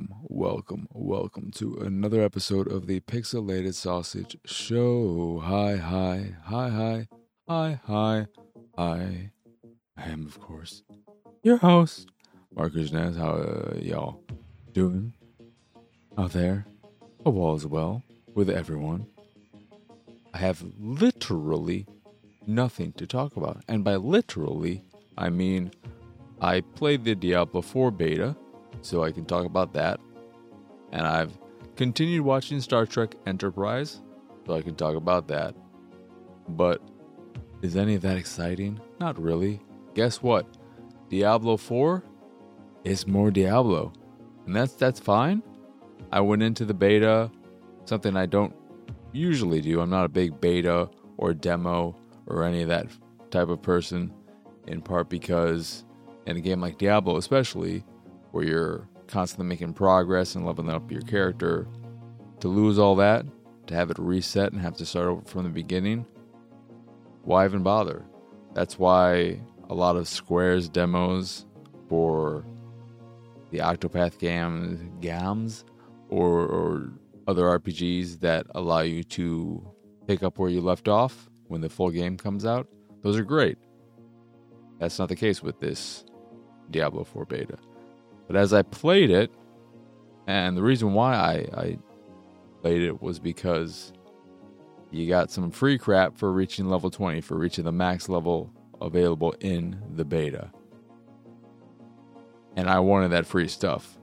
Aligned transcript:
welcome, 0.00 0.16
welcome, 0.28 0.88
welcome 0.92 1.50
to 1.50 1.74
another 1.76 2.22
episode 2.22 2.70
of 2.70 2.86
the 2.86 3.00
Pixelated 3.00 3.74
Sausage 3.74 4.36
Show. 4.46 5.42
Hi, 5.44 5.76
hi, 5.76 6.34
hi, 6.44 6.68
hi, 6.68 7.08
hi, 7.46 7.80
hi, 7.84 8.26
hi. 8.76 9.30
I 9.96 10.02
am, 10.02 10.26
of 10.26 10.40
course, 10.40 10.82
your 11.42 11.58
host, 11.58 12.08
Marcus 12.54 12.92
Nez. 12.92 13.16
How 13.16 13.32
uh, 13.32 13.74
y'all 13.78 14.22
doing 14.72 15.12
out 16.16 16.32
there? 16.32 16.66
Hope 17.24 17.36
all 17.36 17.56
is 17.56 17.66
well 17.66 18.02
with 18.34 18.48
everyone. 18.48 19.06
I 20.32 20.38
have 20.38 20.64
literally 20.78 21.86
nothing 22.46 22.92
to 22.92 23.06
talk 23.06 23.36
about, 23.36 23.62
and 23.68 23.84
by 23.84 23.96
literally, 23.96 24.82
I 25.18 25.28
mean 25.28 25.72
I 26.40 26.62
played 26.62 27.04
the 27.04 27.14
Diablo 27.14 27.60
4 27.60 27.90
beta, 27.90 28.36
so 28.82 29.04
I 29.04 29.12
can 29.12 29.24
talk 29.24 29.44
about 29.44 29.72
that. 29.74 30.00
And 30.92 31.06
I've 31.06 31.38
continued 31.76 32.22
watching 32.22 32.60
Star 32.60 32.86
Trek 32.86 33.14
Enterprise, 33.26 34.00
so 34.46 34.54
I 34.54 34.62
can 34.62 34.74
talk 34.74 34.96
about 34.96 35.28
that. 35.28 35.54
But 36.48 36.82
is 37.62 37.76
any 37.76 37.94
of 37.94 38.02
that 38.02 38.16
exciting? 38.16 38.80
Not 38.98 39.20
really. 39.20 39.60
Guess 39.94 40.22
what? 40.22 40.46
Diablo 41.08 41.56
4 41.56 42.02
is 42.84 43.06
more 43.06 43.30
Diablo. 43.30 43.92
And 44.46 44.56
that's 44.56 44.72
that's 44.72 45.00
fine. 45.00 45.42
I 46.10 46.20
went 46.20 46.42
into 46.42 46.64
the 46.64 46.74
beta, 46.74 47.30
something 47.84 48.16
I 48.16 48.26
don't 48.26 48.54
usually 49.12 49.60
do. 49.60 49.80
I'm 49.80 49.90
not 49.90 50.04
a 50.04 50.08
big 50.08 50.40
beta 50.40 50.88
or 51.18 51.34
demo 51.34 51.94
or 52.26 52.44
any 52.44 52.62
of 52.62 52.68
that 52.68 52.86
type 53.30 53.48
of 53.48 53.62
person, 53.62 54.12
in 54.66 54.80
part 54.80 55.08
because 55.08 55.84
in 56.26 56.36
a 56.36 56.40
game 56.40 56.60
like 56.60 56.78
Diablo, 56.78 57.16
especially, 57.16 57.84
where 58.32 58.44
you're 58.44 58.88
constantly 59.06 59.46
making 59.46 59.74
progress 59.74 60.34
and 60.34 60.46
leveling 60.46 60.70
up 60.70 60.90
your 60.90 61.02
character, 61.02 61.66
to 62.40 62.48
lose 62.48 62.78
all 62.78 62.96
that, 62.96 63.26
to 63.66 63.74
have 63.74 63.90
it 63.90 63.98
reset 63.98 64.52
and 64.52 64.60
have 64.60 64.76
to 64.76 64.86
start 64.86 65.08
over 65.08 65.22
from 65.22 65.44
the 65.44 65.50
beginning, 65.50 66.06
why 67.22 67.44
even 67.44 67.62
bother? 67.62 68.04
That's 68.54 68.78
why 68.78 69.40
a 69.68 69.74
lot 69.74 69.96
of 69.96 70.08
Square's 70.08 70.68
demos 70.68 71.46
for 71.88 72.44
the 73.50 73.58
Octopath 73.58 74.18
Gams 75.00 75.64
or, 76.08 76.40
or 76.40 76.92
other 77.26 77.44
RPGs 77.44 78.20
that 78.20 78.46
allow 78.54 78.80
you 78.80 79.04
to 79.04 79.74
pick 80.06 80.22
up 80.22 80.38
where 80.38 80.50
you 80.50 80.60
left 80.60 80.88
off 80.88 81.28
when 81.48 81.60
the 81.60 81.68
full 81.68 81.90
game 81.90 82.16
comes 82.16 82.44
out, 82.46 82.68
those 83.02 83.16
are 83.16 83.24
great. 83.24 83.58
That's 84.78 84.98
not 84.98 85.08
the 85.08 85.16
case 85.16 85.42
with 85.42 85.60
this 85.60 86.04
Diablo 86.70 87.04
4 87.04 87.26
beta. 87.26 87.58
But 88.30 88.38
as 88.38 88.52
I 88.52 88.62
played 88.62 89.10
it, 89.10 89.28
and 90.28 90.56
the 90.56 90.62
reason 90.62 90.94
why 90.94 91.14
I, 91.16 91.60
I 91.60 91.78
played 92.62 92.80
it 92.80 93.02
was 93.02 93.18
because 93.18 93.92
you 94.92 95.08
got 95.08 95.32
some 95.32 95.50
free 95.50 95.76
crap 95.76 96.16
for 96.16 96.30
reaching 96.30 96.68
level 96.68 96.90
20, 96.90 97.22
for 97.22 97.36
reaching 97.36 97.64
the 97.64 97.72
max 97.72 98.08
level 98.08 98.54
available 98.80 99.34
in 99.40 99.82
the 99.96 100.04
beta. 100.04 100.52
And 102.54 102.70
I 102.70 102.78
wanted 102.78 103.08
that 103.08 103.26
free 103.26 103.48
stuff 103.48 103.98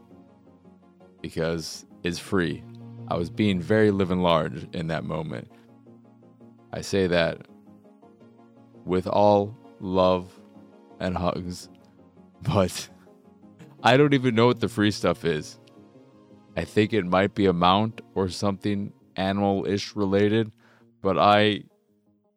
because 1.21 1.85
it's 2.03 2.19
free. 2.19 2.65
I 3.07 3.15
was 3.15 3.29
being 3.29 3.61
very 3.61 3.91
living 3.91 4.19
large 4.19 4.67
in 4.73 4.87
that 4.87 5.05
moment. 5.05 5.49
I 6.73 6.81
say 6.81 7.07
that 7.07 7.47
with 8.83 9.07
all 9.07 9.57
love 9.79 10.37
and 10.99 11.15
hugs 11.15 11.69
but 12.41 12.89
I 13.83 13.95
don't 13.95 14.13
even 14.13 14.35
know 14.35 14.47
what 14.47 14.59
the 14.59 14.67
free 14.67 14.91
stuff 14.91 15.23
is. 15.23 15.59
I 16.55 16.65
think 16.65 16.93
it 16.93 17.05
might 17.05 17.35
be 17.35 17.45
a 17.45 17.53
mount 17.53 18.01
or 18.15 18.29
something 18.29 18.91
animal 19.15 19.65
ish 19.67 19.95
related, 19.95 20.51
but 21.01 21.17
I 21.17 21.63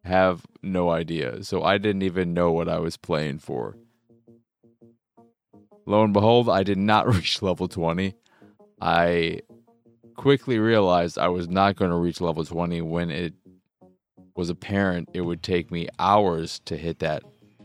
have 0.03 0.45
no 0.61 0.91
idea. 0.91 1.43
So 1.43 1.63
I 1.63 1.77
didn't 1.77 2.03
even 2.03 2.33
know 2.33 2.51
what 2.51 2.69
I 2.69 2.79
was 2.79 2.97
playing 2.97 3.39
for. 3.39 3.75
Lo 5.87 6.03
and 6.03 6.13
behold, 6.13 6.49
I 6.49 6.63
did 6.63 6.77
not 6.77 7.07
reach 7.13 7.41
level 7.41 7.67
20. 7.67 8.13
I 8.79 9.41
quickly 10.15 10.59
realized 10.59 11.17
I 11.17 11.29
was 11.29 11.49
not 11.49 11.75
going 11.75 11.91
to 11.91 11.97
reach 11.97 12.21
level 12.21 12.45
20 12.45 12.81
when 12.81 13.09
it 13.09 13.33
was 14.35 14.49
apparent 14.49 15.09
it 15.13 15.21
would 15.21 15.41
take 15.41 15.71
me 15.71 15.87
hours 15.97 16.59
to 16.65 16.77
hit 16.77 16.99
that 16.99 17.23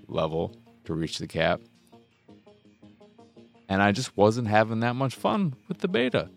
level 0.08 0.56
to 0.84 0.94
reach 0.94 1.18
the 1.18 1.26
cap 1.26 1.60
and 3.68 3.82
I 3.82 3.92
just 3.92 4.16
wasn't 4.16 4.48
having 4.48 4.80
that 4.80 4.94
much 4.94 5.14
fun 5.14 5.54
with 5.68 5.78
the 5.78 5.88
beta. 5.88 6.30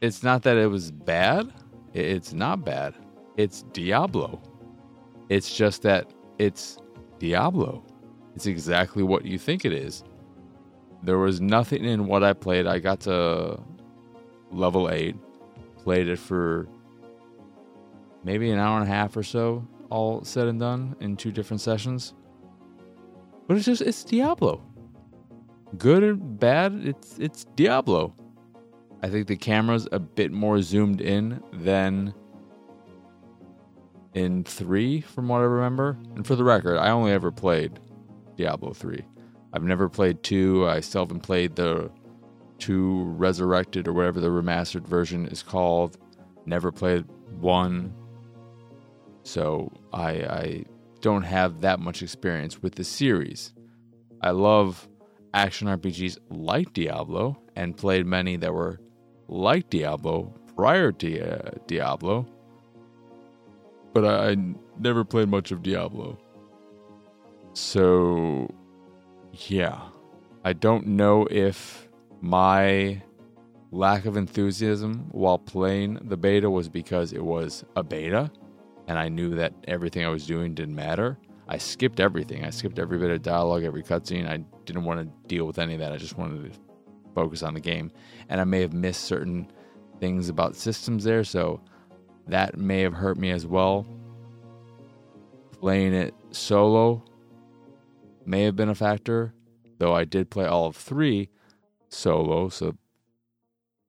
It's 0.00 0.22
not 0.22 0.42
that 0.42 0.56
it 0.56 0.66
was 0.66 0.90
bad, 0.90 1.52
it's 1.94 2.32
not 2.32 2.64
bad. 2.64 2.94
It's 3.36 3.62
Diablo. 3.72 4.42
It's 5.28 5.54
just 5.54 5.82
that 5.82 6.10
it's 6.38 6.78
Diablo. 7.18 7.82
It's 8.34 8.46
exactly 8.46 9.02
what 9.02 9.24
you 9.24 9.38
think 9.38 9.64
it 9.64 9.72
is. 9.72 10.04
There 11.02 11.18
was 11.18 11.40
nothing 11.40 11.84
in 11.84 12.06
what 12.06 12.22
I 12.22 12.32
played. 12.32 12.66
I 12.66 12.78
got 12.78 13.00
to 13.00 13.60
level 14.50 14.90
8, 14.90 15.16
played 15.78 16.08
it 16.08 16.18
for 16.18 16.68
maybe 18.24 18.50
an 18.50 18.58
hour 18.58 18.78
and 18.78 18.88
a 18.88 18.92
half 18.92 19.16
or 19.16 19.22
so, 19.22 19.66
all 19.90 20.24
said 20.24 20.46
and 20.46 20.60
done 20.60 20.96
in 21.00 21.16
two 21.16 21.32
different 21.32 21.60
sessions. 21.60 22.14
But 23.46 23.56
it's 23.56 23.66
just, 23.66 23.82
it's 23.82 24.04
Diablo 24.04 24.62
good 25.78 26.02
or 26.02 26.14
bad, 26.14 26.74
it's 26.84 27.18
it's 27.18 27.44
Diablo. 27.56 28.14
I 29.02 29.08
think 29.08 29.26
the 29.26 29.36
camera's 29.36 29.88
a 29.90 29.98
bit 29.98 30.30
more 30.30 30.62
zoomed 30.62 31.00
in 31.00 31.42
than 31.52 32.14
in 34.14 34.44
3 34.44 35.00
from 35.00 35.28
what 35.28 35.38
I 35.38 35.44
remember. 35.44 35.98
And 36.14 36.26
for 36.26 36.36
the 36.36 36.44
record, 36.44 36.76
I 36.78 36.90
only 36.90 37.12
ever 37.12 37.32
played 37.32 37.80
Diablo 38.36 38.72
3. 38.72 39.02
I've 39.52 39.64
never 39.64 39.88
played 39.88 40.22
2. 40.22 40.68
I 40.68 40.80
still 40.80 41.02
haven't 41.02 41.20
played 41.20 41.56
the 41.56 41.90
2 42.58 43.04
Resurrected 43.04 43.88
or 43.88 43.92
whatever 43.92 44.20
the 44.20 44.28
remastered 44.28 44.86
version 44.86 45.26
is 45.26 45.42
called. 45.42 45.98
Never 46.46 46.70
played 46.70 47.04
1. 47.40 47.92
So 49.24 49.72
I 49.92 50.10
I 50.10 50.64
don't 51.00 51.22
have 51.22 51.60
that 51.62 51.80
much 51.80 52.02
experience 52.02 52.62
with 52.62 52.76
the 52.76 52.84
series. 52.84 53.52
I 54.20 54.30
love 54.30 54.88
action 55.34 55.68
RPGs 55.68 56.18
like 56.30 56.72
Diablo 56.72 57.38
and 57.56 57.76
played 57.76 58.06
many 58.06 58.36
that 58.36 58.52
were 58.52 58.80
like 59.28 59.70
Diablo 59.70 60.32
prior 60.56 60.92
to 60.92 61.20
uh, 61.20 61.50
Diablo, 61.66 62.26
but 63.92 64.04
I, 64.04 64.30
I 64.30 64.36
never 64.78 65.04
played 65.04 65.28
much 65.28 65.50
of 65.50 65.62
Diablo. 65.62 66.18
So, 67.54 68.52
yeah, 69.32 69.80
I 70.44 70.52
don't 70.52 70.86
know 70.86 71.26
if 71.30 71.88
my 72.20 73.02
lack 73.70 74.04
of 74.04 74.16
enthusiasm 74.16 75.06
while 75.12 75.38
playing 75.38 75.98
the 76.04 76.16
beta 76.16 76.48
was 76.48 76.68
because 76.68 77.12
it 77.12 77.24
was 77.24 77.64
a 77.74 77.82
beta 77.82 78.30
and 78.86 78.98
I 78.98 79.08
knew 79.08 79.34
that 79.36 79.54
everything 79.66 80.04
I 80.04 80.08
was 80.08 80.26
doing 80.26 80.54
didn't 80.54 80.74
matter 80.74 81.18
I 81.52 81.58
skipped 81.58 82.00
everything. 82.00 82.46
I 82.46 82.50
skipped 82.50 82.78
every 82.78 82.96
bit 82.96 83.10
of 83.10 83.20
dialogue, 83.20 83.62
every 83.62 83.82
cutscene. 83.82 84.26
I 84.26 84.38
didn't 84.64 84.84
want 84.84 85.00
to 85.00 85.28
deal 85.28 85.44
with 85.44 85.58
any 85.58 85.74
of 85.74 85.80
that. 85.80 85.92
I 85.92 85.98
just 85.98 86.16
wanted 86.16 86.50
to 86.50 86.58
focus 87.14 87.42
on 87.42 87.52
the 87.52 87.60
game. 87.60 87.92
And 88.30 88.40
I 88.40 88.44
may 88.44 88.62
have 88.62 88.72
missed 88.72 89.04
certain 89.04 89.52
things 90.00 90.30
about 90.30 90.56
systems 90.56 91.04
there, 91.04 91.24
so 91.24 91.60
that 92.26 92.56
may 92.56 92.80
have 92.80 92.94
hurt 92.94 93.18
me 93.18 93.30
as 93.32 93.44
well. 93.44 93.86
Playing 95.60 95.92
it 95.92 96.14
solo 96.30 97.04
may 98.24 98.44
have 98.44 98.56
been 98.56 98.70
a 98.70 98.74
factor, 98.74 99.34
though 99.76 99.94
I 99.94 100.04
did 100.04 100.30
play 100.30 100.46
all 100.46 100.68
of 100.68 100.76
three 100.76 101.28
solo, 101.90 102.48
so 102.48 102.78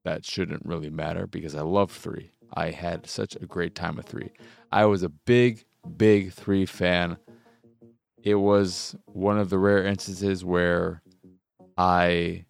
that 0.04 0.26
shouldn't 0.26 0.66
really 0.66 0.90
matter 0.90 1.28
because 1.28 1.56
I 1.56 1.62
love 1.62 1.94
three. 1.94 2.32
I 2.54 2.72
had 2.72 3.08
such 3.08 3.38
a 3.38 3.46
great 3.46 3.74
time 3.74 3.96
with 3.96 4.08
three. 4.08 4.34
I 4.70 4.84
was 4.84 5.02
a 5.02 5.08
big, 5.08 5.64
big 5.96 6.34
three 6.34 6.66
fan 6.66 7.16
it 8.24 8.36
was 8.36 8.96
one 9.06 9.38
of 9.38 9.50
the 9.50 9.58
rare 9.60 9.84
instances 9.86 10.46
where 10.46 11.02
I 11.78 12.46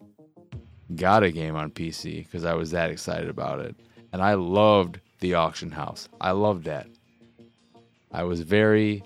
got 0.94 1.24
a 1.24 1.32
game 1.32 1.56
on 1.56 1.70
PC 1.72 2.24
because 2.24 2.44
I 2.44 2.54
was 2.54 2.70
that 2.70 2.90
excited 2.90 3.28
about 3.28 3.58
it. 3.58 3.74
And 4.12 4.22
I 4.22 4.34
loved 4.34 5.00
the 5.18 5.34
auction 5.34 5.72
house. 5.72 6.08
I 6.20 6.30
loved 6.30 6.64
that. 6.64 6.86
I 8.12 8.22
was 8.22 8.40
very 8.42 9.02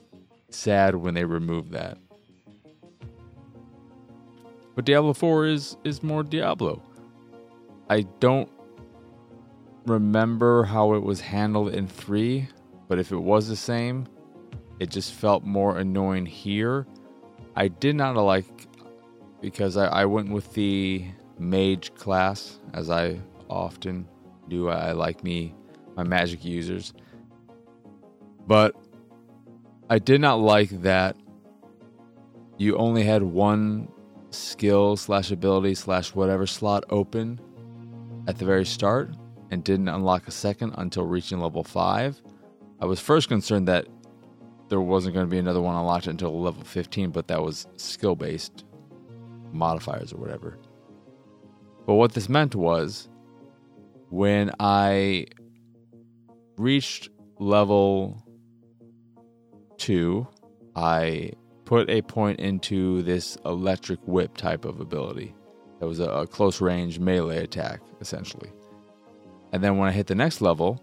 sad 0.50 0.94
when 0.94 1.15
they 1.15 1.25
removed 1.25 1.73
that. 1.73 1.97
But 4.75 4.85
Diablo 4.85 5.14
4 5.14 5.47
is 5.47 5.76
is 5.85 6.03
more 6.03 6.23
Diablo. 6.23 6.82
I 7.88 8.03
don't 8.21 8.50
remember 9.87 10.64
how 10.64 10.93
it 10.93 11.03
was 11.03 11.23
handled 11.23 11.75
in 11.75 11.88
3, 11.88 12.47
but 12.87 12.99
if 12.99 13.11
it 13.11 13.17
was 13.17 13.49
the 13.49 13.56
same, 13.56 14.06
it 14.79 14.91
just 14.91 15.13
felt 15.13 15.45
more 15.45 15.79
annoying 15.79 16.27
here. 16.27 16.87
I 17.57 17.69
did 17.69 17.97
not 17.97 18.17
like 18.17 18.47
because 19.41 19.77
I, 19.77 19.87
I 19.87 20.05
went 20.05 20.31
with 20.31 20.53
the 20.55 21.05
mage 21.39 21.95
class 21.95 22.59
as 22.75 22.91
I 22.91 23.21
often 23.49 24.07
do. 24.49 24.69
I, 24.69 24.89
I 24.89 24.93
like 24.93 25.23
me 25.25 25.55
my 25.97 26.05
magic 26.05 26.45
users, 26.45 26.93
but 28.47 28.77
I 29.91 29.99
did 29.99 30.21
not 30.21 30.41
like 30.41 30.71
that 30.83 31.17
you 32.59 32.77
only 32.77 33.05
had 33.05 33.23
one 33.23 33.89
skill 34.31 34.97
slash 34.97 35.31
ability 35.31 35.75
slash 35.75 36.15
whatever 36.15 36.47
slot 36.47 36.85
open 36.91 37.41
at 38.27 38.37
the 38.39 38.45
very 38.45 38.67
start 38.67 39.11
and 39.51 39.65
didn't 39.65 39.89
unlock 39.89 40.29
a 40.29 40.31
second 40.31 40.75
until 40.77 41.07
reaching 41.07 41.39
level 41.41 41.65
5. 41.65 42.21
I 42.81 42.85
was 42.85 43.01
first 43.01 43.29
concerned 43.29 43.67
that 43.69 43.87
there 44.69 44.81
wasn't 44.81 45.15
going 45.15 45.26
to 45.26 45.31
be 45.31 45.38
another 45.38 45.61
one 45.61 45.75
unlocked 45.75 46.06
until 46.06 46.41
level 46.41 46.62
15, 46.62 47.11
but 47.11 47.29
that 47.29 47.43
was 47.43 47.67
skill 47.76 48.15
based 48.15 48.65
modifiers 49.53 50.12
or 50.12 50.19
whatever. 50.19 50.59
But 51.87 51.94
what 51.94 52.12
this 52.12 52.29
meant 52.29 52.55
was 52.55 53.09
when 54.11 54.50
I 54.61 55.26
reached 56.56 57.09
level 57.38 58.23
2, 59.79 60.26
I 60.76 61.32
put 61.64 61.88
a 61.88 62.03
point 62.03 62.41
into 62.41 63.03
this 63.03 63.37
electric 63.44 64.00
whip 64.06 64.37
type 64.37 64.64
of 64.64 64.81
ability. 64.81 65.35
That 65.81 65.87
was 65.87 66.00
a, 66.00 66.11
a 66.11 66.26
close 66.26 66.61
range 66.61 66.99
melee 66.99 67.43
attack, 67.43 67.81
essentially. 68.00 68.50
And 69.53 69.62
then 69.62 69.79
when 69.79 69.88
I 69.88 69.93
hit 69.93 70.06
the 70.09 70.14
next 70.14 70.41
level, 70.41 70.82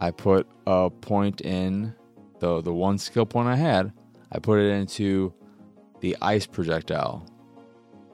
I 0.00 0.10
put 0.10 0.46
a 0.66 0.90
point 0.90 1.40
in 1.42 1.94
the 2.42 2.60
the 2.60 2.74
one 2.74 2.98
skill 2.98 3.24
point 3.24 3.48
I 3.48 3.56
had. 3.56 3.92
I 4.32 4.38
put 4.38 4.58
it 4.58 4.70
into 4.70 5.32
the 6.00 6.16
ice 6.20 6.46
projectile 6.46 7.24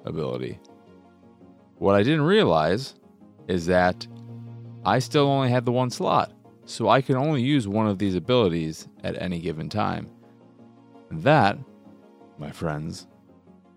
ability. 0.04 0.60
What 1.76 1.94
I 1.94 2.02
didn't 2.02 2.22
realize 2.22 2.94
is 3.48 3.66
that 3.66 4.06
I 4.84 4.98
still 4.98 5.26
only 5.26 5.48
had 5.48 5.64
the 5.64 5.72
one 5.72 5.90
slot, 5.90 6.32
so 6.66 6.88
I 6.88 7.00
can 7.00 7.16
only 7.16 7.42
use 7.42 7.66
one 7.66 7.86
of 7.86 7.98
these 7.98 8.14
abilities 8.14 8.88
at 9.02 9.20
any 9.20 9.40
given 9.40 9.69
time. 9.69 10.10
That, 11.10 11.56
my 12.38 12.50
friends, 12.50 13.06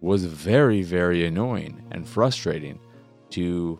was 0.01 0.25
very, 0.25 0.81
very 0.81 1.25
annoying 1.25 1.85
and 1.91 2.07
frustrating 2.07 2.79
to 3.29 3.79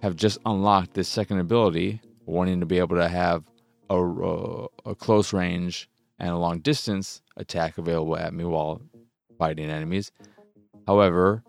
have 0.00 0.16
just 0.16 0.38
unlocked 0.46 0.94
this 0.94 1.08
second 1.08 1.40
ability, 1.40 2.00
wanting 2.24 2.60
to 2.60 2.66
be 2.66 2.78
able 2.78 2.96
to 2.96 3.08
have 3.08 3.44
a, 3.90 4.66
a, 4.84 4.94
close 4.94 5.32
range 5.32 5.88
and 6.18 6.30
a 6.30 6.36
long 6.36 6.60
distance 6.60 7.22
attack 7.36 7.78
available 7.78 8.16
at 8.16 8.34
me 8.34 8.44
while 8.44 8.80
fighting 9.38 9.70
enemies. 9.70 10.10
However, 10.86 11.42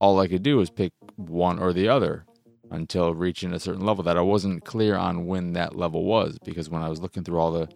all 0.00 0.20
I 0.20 0.28
could 0.28 0.42
do 0.42 0.58
was 0.58 0.70
pick 0.70 0.92
one 1.16 1.58
or 1.58 1.72
the 1.72 1.88
other 1.88 2.24
until 2.70 3.14
reaching 3.14 3.52
a 3.52 3.60
certain 3.60 3.84
level 3.84 4.04
that 4.04 4.16
I 4.16 4.22
wasn't 4.22 4.64
clear 4.64 4.96
on 4.96 5.26
when 5.26 5.52
that 5.54 5.76
level 5.76 6.04
was 6.04 6.38
because 6.44 6.70
when 6.70 6.82
I 6.82 6.88
was 6.88 7.00
looking 7.00 7.24
through 7.24 7.38
all 7.38 7.52
the 7.52 7.68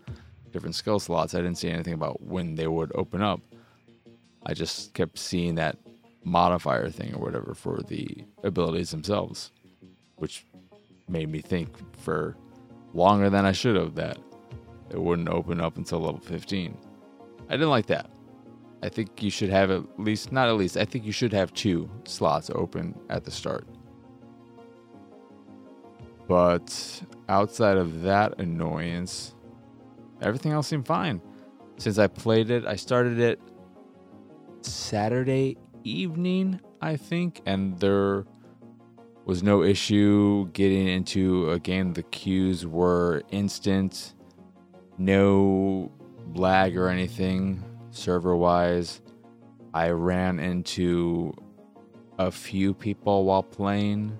different 0.53 0.75
skill 0.75 0.99
slots, 0.99 1.35
I 1.35 1.39
didn't 1.39 1.59
see 1.59 1.69
anything 1.69 1.95
about 1.95 2.23
when 2.23 2.55
they 2.55 2.67
would 2.67 2.93
open 2.95 3.23
up. 3.23 3.41
I 4.45 4.55
just 4.55 4.95
kept 4.95 5.19
seeing 5.19 5.57
that 5.57 5.77
modifier 6.25 6.91
thing 6.91 7.15
or 7.15 7.21
whatever 7.21 7.55
for 7.55 7.83
the 7.83 8.25
abilities 8.43 8.91
themselves 8.91 9.53
which 10.17 10.45
made 11.09 11.29
me 11.29 11.41
think 11.41 11.69
for 11.99 12.37
longer 12.95 13.31
than 13.31 13.45
I 13.45 13.53
should 13.53 13.77
have 13.77 13.95
that 13.97 14.19
it 14.91 15.01
wouldn't 15.01 15.29
open 15.29 15.61
up 15.61 15.77
until 15.77 16.01
level 16.01 16.21
15. 16.21 16.77
I 17.49 17.53
didn't 17.53 17.71
like 17.71 17.87
that. 17.87 18.11
I 18.83 18.89
think 18.89 19.23
you 19.23 19.31
should 19.31 19.51
have 19.51 19.71
at 19.71 19.99
least, 19.99 20.33
not 20.33 20.49
at 20.49 20.57
least, 20.57 20.77
I 20.77 20.85
think 20.85 21.05
you 21.05 21.13
should 21.13 21.33
have 21.33 21.53
two 21.55 21.91
slots 22.05 22.51
open 22.55 22.99
at 23.09 23.25
the 23.25 23.31
start. 23.31 23.67
But 26.29 27.03
outside 27.29 27.77
of 27.77 28.03
that 28.03 28.41
annoyance, 28.41 29.35
everything 30.21 30.53
else 30.53 30.69
seemed 30.69 30.87
fine. 30.87 31.21
Since 31.79 31.99
I 31.99 32.07
played 32.07 32.51
it, 32.51 32.67
I 32.67 32.77
started 32.77 33.19
it 33.19 33.41
Saturday 34.63 35.57
evening, 35.85 36.61
I 36.81 36.97
think, 36.97 37.43
and 37.47 37.79
there 37.79 38.25
was 39.27 39.43
no 39.43 39.65
issue 39.65 40.49
getting 40.53 40.87
into 40.87 41.51
a 41.51 41.59
game. 41.59 41.93
The 41.93 42.05
queues 42.05 42.65
were 42.65 43.25
instant, 43.33 44.15
no 44.99 45.91
lag 46.35 46.77
or 46.77 46.89
anything 46.89 47.63
server 47.91 48.37
wise. 48.37 49.03
I 49.75 49.91
ran 49.91 50.39
into 50.39 51.35
a 52.19 52.31
few 52.31 52.73
people 52.73 53.25
while 53.25 53.43
playing, 53.43 54.17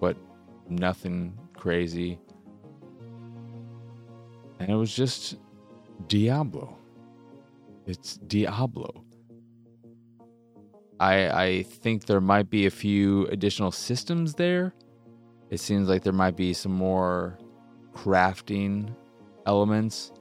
but 0.00 0.16
nothing 0.70 1.38
crazy. 1.54 2.18
And 4.58 4.70
it 4.70 4.74
was 4.74 4.96
just 4.96 5.36
Diablo. 6.08 6.78
It's 7.86 8.16
Diablo. 8.16 9.05
I 11.00 11.28
I 11.28 11.62
think 11.62 12.06
there 12.06 12.20
might 12.20 12.50
be 12.50 12.66
a 12.66 12.70
few 12.70 13.26
additional 13.26 13.70
systems 13.70 14.34
there. 14.34 14.74
It 15.50 15.60
seems 15.60 15.88
like 15.88 16.02
there 16.02 16.12
might 16.12 16.36
be 16.36 16.52
some 16.52 16.72
more 16.72 17.38
crafting 17.94 18.94
elements 19.46 20.12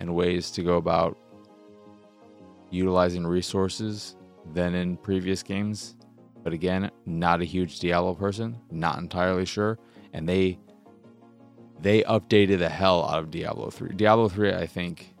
and 0.00 0.14
ways 0.14 0.50
to 0.52 0.62
go 0.62 0.76
about 0.76 1.18
utilizing 2.70 3.26
resources 3.26 4.16
than 4.52 4.74
in 4.74 4.96
previous 4.96 5.42
games. 5.42 5.96
But 6.42 6.52
again, 6.52 6.90
not 7.04 7.42
a 7.42 7.44
huge 7.44 7.80
Diablo 7.80 8.14
person, 8.14 8.58
not 8.70 8.98
entirely 8.98 9.44
sure. 9.44 9.78
And 10.12 10.28
they 10.28 10.58
they 11.80 12.02
updated 12.02 12.58
the 12.58 12.68
hell 12.68 13.08
out 13.08 13.18
of 13.18 13.30
Diablo 13.30 13.70
3. 13.70 13.94
Diablo 13.96 14.28
3, 14.28 14.52
I 14.52 14.66
think, 14.66 15.14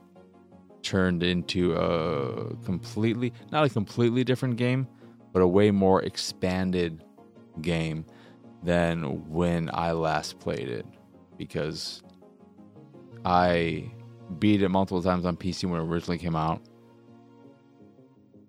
turned 0.82 1.22
into 1.22 1.74
a 1.74 2.54
completely, 2.64 3.32
not 3.52 3.64
a 3.64 3.68
completely 3.68 4.24
different 4.24 4.56
game, 4.56 4.86
but 5.32 5.42
a 5.42 5.46
way 5.46 5.70
more 5.70 6.02
expanded 6.02 7.04
game 7.60 8.04
than 8.62 9.28
when 9.30 9.70
I 9.72 9.92
last 9.92 10.38
played 10.38 10.68
it 10.68 10.86
because 11.36 12.02
I 13.24 13.90
beat 14.38 14.62
it 14.62 14.68
multiple 14.68 15.02
times 15.02 15.24
on 15.24 15.36
PC 15.36 15.68
when 15.68 15.80
it 15.80 15.84
originally 15.84 16.18
came 16.18 16.36
out. 16.36 16.62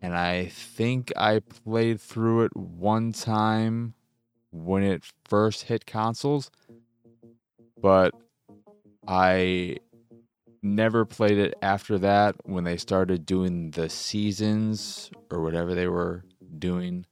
And 0.01 0.15
I 0.15 0.47
think 0.47 1.11
I 1.15 1.39
played 1.63 2.01
through 2.01 2.45
it 2.45 2.55
one 2.55 3.11
time 3.13 3.93
when 4.51 4.83
it 4.83 5.03
first 5.25 5.63
hit 5.63 5.85
consoles, 5.85 6.49
but 7.79 8.13
I 9.07 9.77
never 10.63 11.05
played 11.05 11.37
it 11.37 11.55
after 11.61 11.97
that 11.99 12.35
when 12.43 12.63
they 12.63 12.77
started 12.77 13.25
doing 13.25 13.71
the 13.71 13.89
seasons 13.89 15.09
or 15.31 15.41
whatever 15.41 15.73
they 15.73 15.87
were 15.87 16.23
doing. 16.59 17.05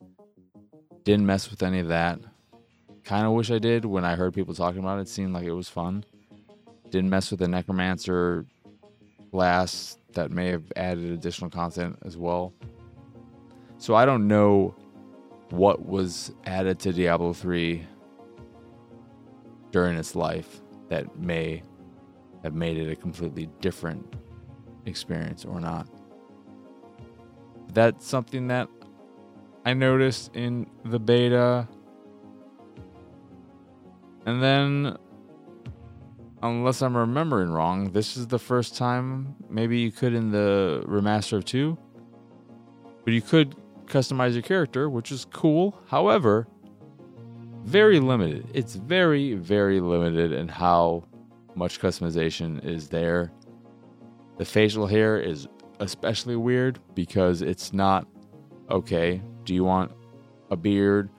Didn't 1.03 1.25
mess 1.25 1.49
with 1.49 1.63
any 1.63 1.79
of 1.79 1.87
that. 1.87 2.19
Kind 3.03 3.25
of 3.25 3.33
wish 3.33 3.49
I 3.49 3.59
did 3.59 3.85
when 3.85 4.05
I 4.05 4.15
heard 4.15 4.33
people 4.33 4.53
talking 4.53 4.79
about 4.79 4.99
it. 4.99 5.03
it. 5.03 5.09
Seemed 5.09 5.33
like 5.33 5.45
it 5.45 5.51
was 5.51 5.69
fun. 5.69 6.03
Didn't 6.89 7.09
mess 7.09 7.31
with 7.31 7.39
the 7.39 7.47
Necromancer 7.47 8.45
class 9.31 9.97
that 10.13 10.31
may 10.31 10.47
have 10.47 10.71
added 10.75 11.11
additional 11.11 11.49
content 11.49 11.97
as 12.05 12.17
well. 12.17 12.53
So 13.77 13.95
I 13.95 14.05
don't 14.05 14.27
know 14.27 14.75
what 15.49 15.85
was 15.85 16.31
added 16.45 16.79
to 16.79 16.93
Diablo 16.93 17.33
3 17.33 17.85
during 19.71 19.97
its 19.97 20.15
life 20.15 20.61
that 20.89 21.17
may 21.17 21.63
have 22.43 22.53
made 22.53 22.77
it 22.77 22.91
a 22.91 22.95
completely 22.95 23.49
different 23.61 24.15
experience 24.85 25.45
or 25.45 25.59
not. 25.59 25.87
That's 27.73 28.07
something 28.07 28.47
that 28.47 28.67
I 29.65 29.73
noticed 29.73 30.35
in 30.35 30.67
the 30.85 30.99
beta. 30.99 31.67
And 34.25 34.41
then, 34.41 34.97
unless 36.41 36.81
I'm 36.81 36.95
remembering 36.95 37.49
wrong, 37.49 37.91
this 37.91 38.17
is 38.17 38.27
the 38.27 38.39
first 38.39 38.75
time, 38.75 39.35
maybe 39.49 39.79
you 39.79 39.91
could 39.91 40.13
in 40.13 40.31
the 40.31 40.83
remaster 40.87 41.33
of 41.33 41.45
2, 41.45 41.77
but 43.03 43.13
you 43.13 43.21
could 43.21 43.55
customize 43.85 44.33
your 44.33 44.41
character, 44.41 44.89
which 44.89 45.11
is 45.11 45.25
cool. 45.25 45.79
However, 45.87 46.47
very 47.63 47.99
limited. 47.99 48.47
It's 48.53 48.75
very, 48.75 49.33
very 49.33 49.79
limited 49.79 50.31
in 50.31 50.47
how 50.47 51.03
much 51.55 51.79
customization 51.79 52.63
is 52.65 52.89
there. 52.89 53.31
The 54.37 54.45
facial 54.45 54.87
hair 54.87 55.19
is 55.19 55.47
especially 55.79 56.35
weird 56.35 56.79
because 56.95 57.41
it's 57.41 57.73
not 57.73 58.07
okay. 58.69 59.21
Do 59.43 59.53
you 59.53 59.63
want 59.63 59.91
a 60.51 60.55
beard? 60.55 61.09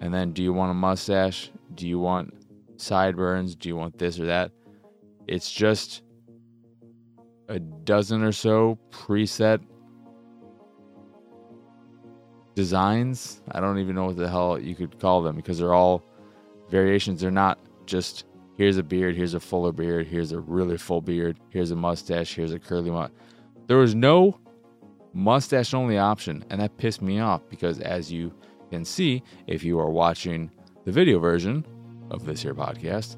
And 0.00 0.12
then 0.12 0.32
do 0.32 0.42
you 0.42 0.52
want 0.52 0.70
a 0.70 0.74
mustache? 0.74 1.50
Do 1.74 1.86
you 1.86 1.98
want 1.98 2.32
sideburns? 2.76 3.54
Do 3.54 3.68
you 3.68 3.76
want 3.76 3.98
this 3.98 4.18
or 4.18 4.26
that? 4.26 4.52
It's 5.26 5.50
just 5.50 6.02
a 7.48 7.58
dozen 7.58 8.22
or 8.22 8.32
so 8.32 8.78
preset 8.90 9.60
designs. 12.54 13.42
I 13.50 13.60
don't 13.60 13.78
even 13.78 13.94
know 13.94 14.06
what 14.06 14.16
the 14.16 14.28
hell 14.28 14.58
you 14.58 14.74
could 14.74 14.98
call 14.98 15.22
them 15.22 15.36
because 15.36 15.58
they're 15.58 15.74
all 15.74 16.04
variations. 16.68 17.20
They're 17.20 17.30
not 17.30 17.58
just 17.86 18.24
here's 18.60 18.76
a 18.76 18.82
beard, 18.82 19.16
here's 19.16 19.32
a 19.32 19.40
fuller 19.40 19.72
beard, 19.72 20.06
here's 20.06 20.32
a 20.32 20.38
really 20.38 20.76
full 20.76 21.00
beard, 21.00 21.40
here's 21.48 21.70
a 21.70 21.74
mustache, 21.74 22.34
here's 22.34 22.52
a 22.52 22.58
curly 22.58 22.90
one. 22.90 23.10
There 23.68 23.78
was 23.78 23.94
no 23.94 24.38
mustache 25.14 25.72
only 25.72 25.96
option, 25.96 26.44
and 26.50 26.60
that 26.60 26.76
pissed 26.76 27.00
me 27.00 27.20
off 27.20 27.40
because 27.48 27.80
as 27.80 28.12
you 28.12 28.34
can 28.70 28.84
see, 28.84 29.22
if 29.46 29.64
you 29.64 29.80
are 29.80 29.88
watching 29.88 30.50
the 30.84 30.92
video 30.92 31.18
version 31.18 31.64
of 32.10 32.26
this 32.26 32.42
here 32.42 32.54
podcast, 32.54 33.16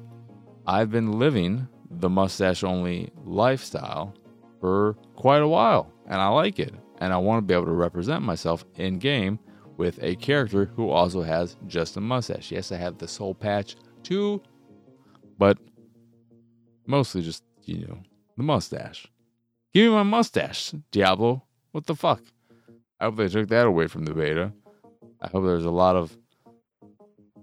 I've 0.65 0.89
been 0.89 1.19
living 1.19 1.67
the 1.91 2.09
mustache 2.09 2.63
only 2.63 3.11
lifestyle 3.25 4.13
for 4.61 4.95
quite 5.17 5.41
a 5.41 5.47
while, 5.49 5.91
and 6.05 6.21
I 6.21 6.29
like 6.29 6.57
it. 6.57 6.73
And 6.99 7.11
I 7.11 7.17
want 7.17 7.39
to 7.39 7.41
be 7.45 7.53
able 7.53 7.65
to 7.65 7.73
represent 7.73 8.23
myself 8.23 8.63
in 8.75 8.97
game 8.97 9.39
with 9.75 10.01
a 10.01 10.15
character 10.15 10.71
who 10.77 10.89
also 10.89 11.21
has 11.21 11.57
just 11.67 11.97
a 11.97 11.99
mustache. 11.99 12.49
Yes, 12.49 12.71
I 12.71 12.77
have 12.77 12.97
the 12.97 13.09
soul 13.09 13.35
patch 13.35 13.75
too, 14.03 14.41
but 15.37 15.57
mostly 16.85 17.21
just, 17.21 17.43
you 17.63 17.87
know, 17.87 17.99
the 18.37 18.43
mustache. 18.43 19.07
Give 19.73 19.89
me 19.89 19.95
my 19.95 20.03
mustache, 20.03 20.73
Diablo. 20.91 21.43
What 21.71 21.87
the 21.87 21.95
fuck? 21.95 22.21
I 22.99 23.05
hope 23.05 23.17
they 23.17 23.27
took 23.27 23.49
that 23.49 23.65
away 23.65 23.87
from 23.87 24.05
the 24.05 24.13
beta. 24.13 24.53
I 25.21 25.27
hope 25.27 25.45
there's 25.45 25.65
a 25.65 25.71
lot 25.71 25.95
of 25.95 26.15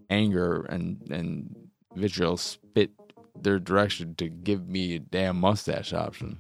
anger 0.08 0.62
and 0.62 1.00
and 1.10 1.54
vitriol 1.94 2.36
spit 2.36 2.90
their 3.40 3.58
direction 3.58 4.14
to 4.16 4.28
give 4.28 4.68
me 4.68 4.96
a 4.96 4.98
damn 4.98 5.40
mustache 5.40 5.92
option. 5.92 6.38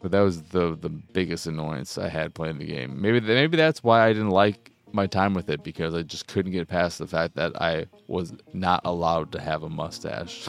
But 0.00 0.12
that 0.12 0.20
was 0.20 0.42
the 0.42 0.76
the 0.80 0.88
biggest 0.88 1.46
annoyance 1.46 1.98
I 1.98 2.08
had 2.08 2.34
playing 2.34 2.58
the 2.58 2.66
game. 2.66 3.00
Maybe 3.00 3.20
maybe 3.20 3.56
that's 3.56 3.82
why 3.82 4.06
I 4.06 4.12
didn't 4.12 4.30
like 4.30 4.72
my 4.92 5.06
time 5.06 5.34
with 5.34 5.50
it 5.50 5.62
because 5.62 5.94
I 5.94 6.02
just 6.02 6.26
couldn't 6.26 6.52
get 6.52 6.68
past 6.68 6.98
the 6.98 7.06
fact 7.06 7.34
that 7.36 7.60
I 7.60 7.86
was 8.06 8.32
not 8.52 8.80
allowed 8.84 9.32
to 9.32 9.40
have 9.40 9.62
a 9.62 9.68
mustache 9.68 10.48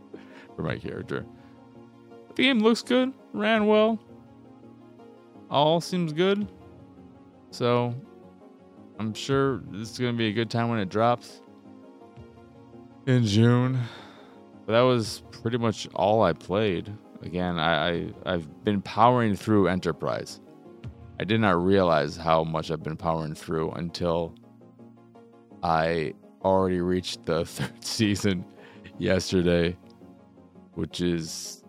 for 0.56 0.62
my 0.62 0.78
character. 0.78 1.24
The 2.34 2.42
game 2.42 2.60
looks 2.60 2.82
good, 2.82 3.12
ran 3.32 3.66
well, 3.66 3.98
all 5.50 5.80
seems 5.80 6.12
good. 6.12 6.48
So 7.50 7.94
I'm 8.98 9.14
sure 9.14 9.62
this 9.70 9.90
is 9.92 9.98
going 9.98 10.12
to 10.12 10.18
be 10.18 10.28
a 10.28 10.32
good 10.32 10.50
time 10.50 10.68
when 10.68 10.78
it 10.78 10.88
drops 10.88 11.42
in 13.06 13.24
June. 13.24 13.78
But 14.66 14.72
that 14.72 14.80
was 14.80 15.22
pretty 15.30 15.58
much 15.58 15.88
all 15.94 16.22
I 16.22 16.32
played. 16.32 16.92
Again, 17.22 17.58
I, 17.58 17.88
I 17.88 18.12
I've 18.26 18.64
been 18.64 18.82
powering 18.82 19.36
through 19.36 19.68
Enterprise. 19.68 20.40
I 21.24 21.26
did 21.26 21.40
not 21.40 21.64
realize 21.64 22.18
how 22.18 22.44
much 22.44 22.70
I've 22.70 22.82
been 22.82 22.98
powering 22.98 23.34
through 23.34 23.70
until 23.70 24.34
I 25.62 26.12
already 26.42 26.82
reached 26.82 27.24
the 27.24 27.44
third 27.46 27.82
season 27.82 28.44
yesterday, 28.98 29.74
which 30.74 31.00
is 31.00 31.64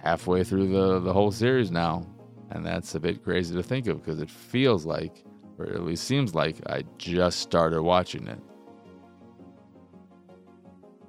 halfway 0.00 0.44
through 0.44 0.68
the, 0.68 1.00
the 1.00 1.12
whole 1.12 1.32
series 1.32 1.72
now. 1.72 2.06
And 2.50 2.64
that's 2.64 2.94
a 2.94 3.00
bit 3.00 3.24
crazy 3.24 3.52
to 3.56 3.64
think 3.64 3.88
of 3.88 3.96
because 4.00 4.20
it 4.20 4.30
feels 4.30 4.86
like, 4.86 5.24
or 5.58 5.66
at 5.66 5.82
least 5.82 6.04
seems 6.04 6.36
like, 6.36 6.58
I 6.70 6.84
just 6.96 7.40
started 7.40 7.82
watching 7.82 8.28
it. 8.28 8.38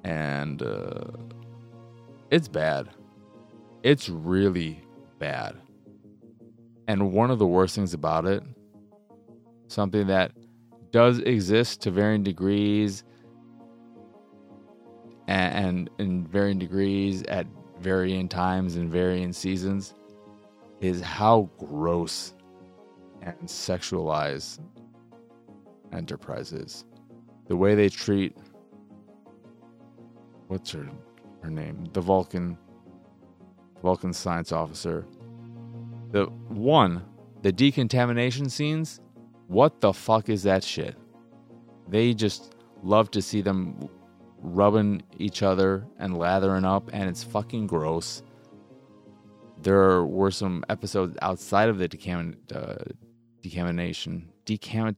And 0.05 0.63
uh, 0.63 1.03
it's 2.31 2.47
bad. 2.47 2.89
It's 3.83 4.09
really 4.09 4.83
bad. 5.19 5.61
And 6.87 7.11
one 7.11 7.31
of 7.31 7.39
the 7.39 7.47
worst 7.47 7.75
things 7.75 7.93
about 7.93 8.25
it, 8.25 8.43
something 9.67 10.07
that 10.07 10.31
does 10.91 11.19
exist 11.19 11.81
to 11.81 11.91
varying 11.91 12.23
degrees 12.23 13.03
and, 15.27 15.89
in 15.99 16.27
varying 16.27 16.59
degrees 16.59 17.23
at 17.29 17.47
varying 17.79 18.27
times 18.27 18.75
and 18.75 18.91
varying 18.91 19.31
seasons, 19.31 19.93
is 20.81 21.01
how 21.01 21.49
gross 21.57 22.33
and 23.21 23.37
sexualized 23.45 24.59
Enterprise 25.93 26.53
is. 26.53 26.85
The 27.47 27.55
way 27.55 27.75
they 27.75 27.89
treat 27.89 28.35
what's 30.47 30.71
her 30.71 30.87
her 31.41 31.49
name? 31.49 31.85
The 31.93 32.01
Vulcan 32.01 32.57
Vulcan 33.81 34.13
science 34.13 34.51
officer. 34.51 35.05
The 36.11 36.25
one, 36.49 37.03
the 37.41 37.51
decontamination 37.51 38.49
scenes, 38.49 38.99
what 39.47 39.81
the 39.81 39.93
fuck 39.93 40.29
is 40.29 40.43
that 40.43 40.63
shit? 40.63 40.95
They 41.87 42.13
just 42.13 42.55
love 42.83 43.11
to 43.11 43.21
see 43.21 43.41
them 43.41 43.89
rubbing 44.41 45.03
each 45.17 45.43
other 45.43 45.85
and 45.99 46.17
lathering 46.17 46.65
up 46.65 46.89
and 46.93 47.09
it's 47.09 47.23
fucking 47.23 47.67
gross 47.67 48.23
there 49.61 50.03
were 50.03 50.31
some 50.31 50.65
episodes 50.69 51.15
outside 51.21 51.69
of 51.69 51.77
the 51.77 51.87
decam- 51.87 52.35
uh, 52.53 52.83
decontamination 53.41 54.29
decam- 54.45 54.97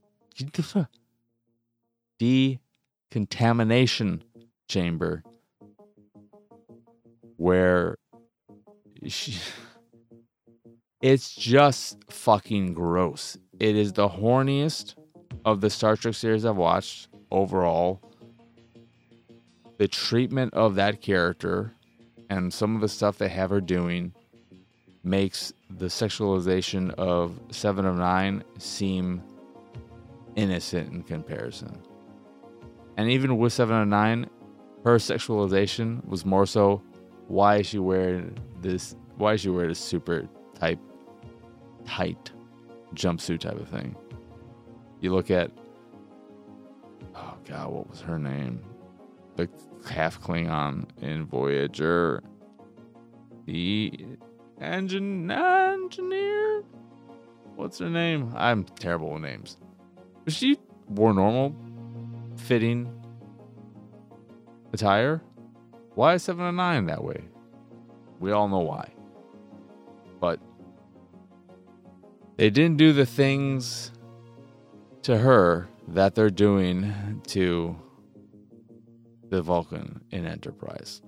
decontamination 2.18 4.24
chamber 4.68 5.22
where 7.36 7.96
she, 9.06 9.36
it's 11.04 11.34
just 11.34 12.02
fucking 12.08 12.72
gross. 12.72 13.36
It 13.60 13.76
is 13.76 13.92
the 13.92 14.08
horniest 14.08 14.94
of 15.44 15.60
the 15.60 15.68
Star 15.68 15.96
Trek 15.96 16.14
series 16.14 16.46
I've 16.46 16.56
watched 16.56 17.08
overall. 17.30 18.00
The 19.76 19.86
treatment 19.86 20.54
of 20.54 20.76
that 20.76 21.02
character 21.02 21.74
and 22.30 22.50
some 22.50 22.74
of 22.74 22.80
the 22.80 22.88
stuff 22.88 23.18
they 23.18 23.28
have 23.28 23.50
her 23.50 23.60
doing 23.60 24.14
makes 25.02 25.52
the 25.68 25.88
sexualization 25.88 26.90
of 26.94 27.38
Seven 27.50 27.84
of 27.84 27.96
Nine 27.96 28.42
seem 28.56 29.22
innocent 30.36 30.90
in 30.90 31.02
comparison. 31.02 31.82
And 32.96 33.10
even 33.10 33.36
with 33.36 33.52
Seven 33.52 33.76
of 33.76 33.88
Nine, 33.88 34.30
her 34.84 34.96
sexualization 34.96 36.02
was 36.06 36.24
more 36.24 36.46
so 36.46 36.80
why 37.28 37.56
is 37.56 37.66
she 37.66 37.78
wearing 37.78 38.38
this 38.62 38.96
why 39.16 39.34
is 39.34 39.42
she 39.42 39.50
wearing 39.50 39.68
this 39.68 39.78
super 39.78 40.26
type 40.54 40.78
tight 41.86 42.32
jumpsuit 42.94 43.40
type 43.40 43.58
of 43.58 43.68
thing. 43.68 43.96
You 45.00 45.12
look 45.12 45.30
at 45.30 45.50
oh 47.14 47.34
god, 47.46 47.70
what 47.70 47.90
was 47.90 48.00
her 48.00 48.18
name? 48.18 48.64
The 49.36 49.48
half 49.88 50.20
Klingon 50.20 50.86
in 51.02 51.26
Voyager. 51.26 52.22
The 53.46 53.92
engine 54.60 55.30
engineer. 55.30 56.62
What's 57.56 57.78
her 57.78 57.90
name? 57.90 58.32
I'm 58.34 58.64
terrible 58.64 59.12
with 59.12 59.22
names. 59.22 59.58
But 60.24 60.32
she 60.32 60.58
wore 60.88 61.12
normal 61.12 61.54
fitting 62.36 62.90
attire. 64.72 65.22
Why 65.94 66.16
seven 66.16 66.46
and 66.46 66.56
nine 66.56 66.86
that 66.86 67.04
way? 67.04 67.24
We 68.18 68.32
all 68.32 68.48
know 68.48 68.60
why. 68.60 68.92
But 70.20 70.40
they 72.36 72.50
didn't 72.50 72.76
do 72.76 72.92
the 72.92 73.06
things 73.06 73.90
to 75.02 75.18
her 75.18 75.68
that 75.88 76.14
they're 76.14 76.30
doing 76.30 77.20
to 77.28 77.76
the 79.28 79.42
Vulcan 79.42 80.00
in 80.10 80.26
Enterprise. 80.26 81.02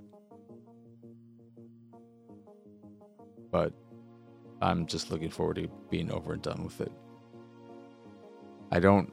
but 3.56 3.72
I'm 4.60 4.84
just 4.84 5.10
looking 5.10 5.30
forward 5.30 5.56
to 5.56 5.68
being 5.88 6.10
over 6.10 6.34
and 6.34 6.42
done 6.42 6.62
with 6.62 6.78
it. 6.82 6.92
I 8.70 8.80
don't. 8.80 9.10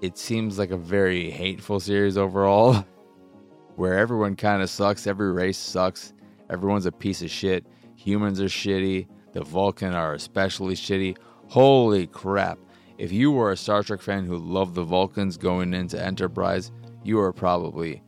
It 0.00 0.16
seems 0.16 0.56
like 0.56 0.70
a 0.70 0.76
very 0.76 1.30
hateful 1.30 1.80
series 1.80 2.16
overall, 2.16 2.84
where 3.74 3.98
everyone 3.98 4.36
kind 4.36 4.62
of 4.62 4.70
sucks, 4.70 5.08
every 5.08 5.32
race 5.32 5.58
sucks, 5.58 6.12
everyone's 6.48 6.86
a 6.86 6.92
piece 6.92 7.22
of 7.22 7.30
shit, 7.30 7.66
humans 7.96 8.40
are 8.40 8.44
shitty, 8.44 9.08
the 9.34 9.42
Vulcan 9.42 9.92
are 9.92 10.14
especially 10.14 10.74
shitty. 10.74 11.16
Holy 11.48 12.06
crap. 12.06 12.58
If 12.96 13.12
you 13.12 13.30
were 13.30 13.52
a 13.52 13.56
Star 13.56 13.82
Trek 13.82 14.00
fan 14.00 14.24
who 14.24 14.38
loved 14.38 14.74
the 14.74 14.84
Vulcans 14.84 15.36
going 15.36 15.74
into 15.74 16.02
Enterprise, 16.02 16.72
you 17.02 17.20
are 17.20 17.32
probably 17.32 18.02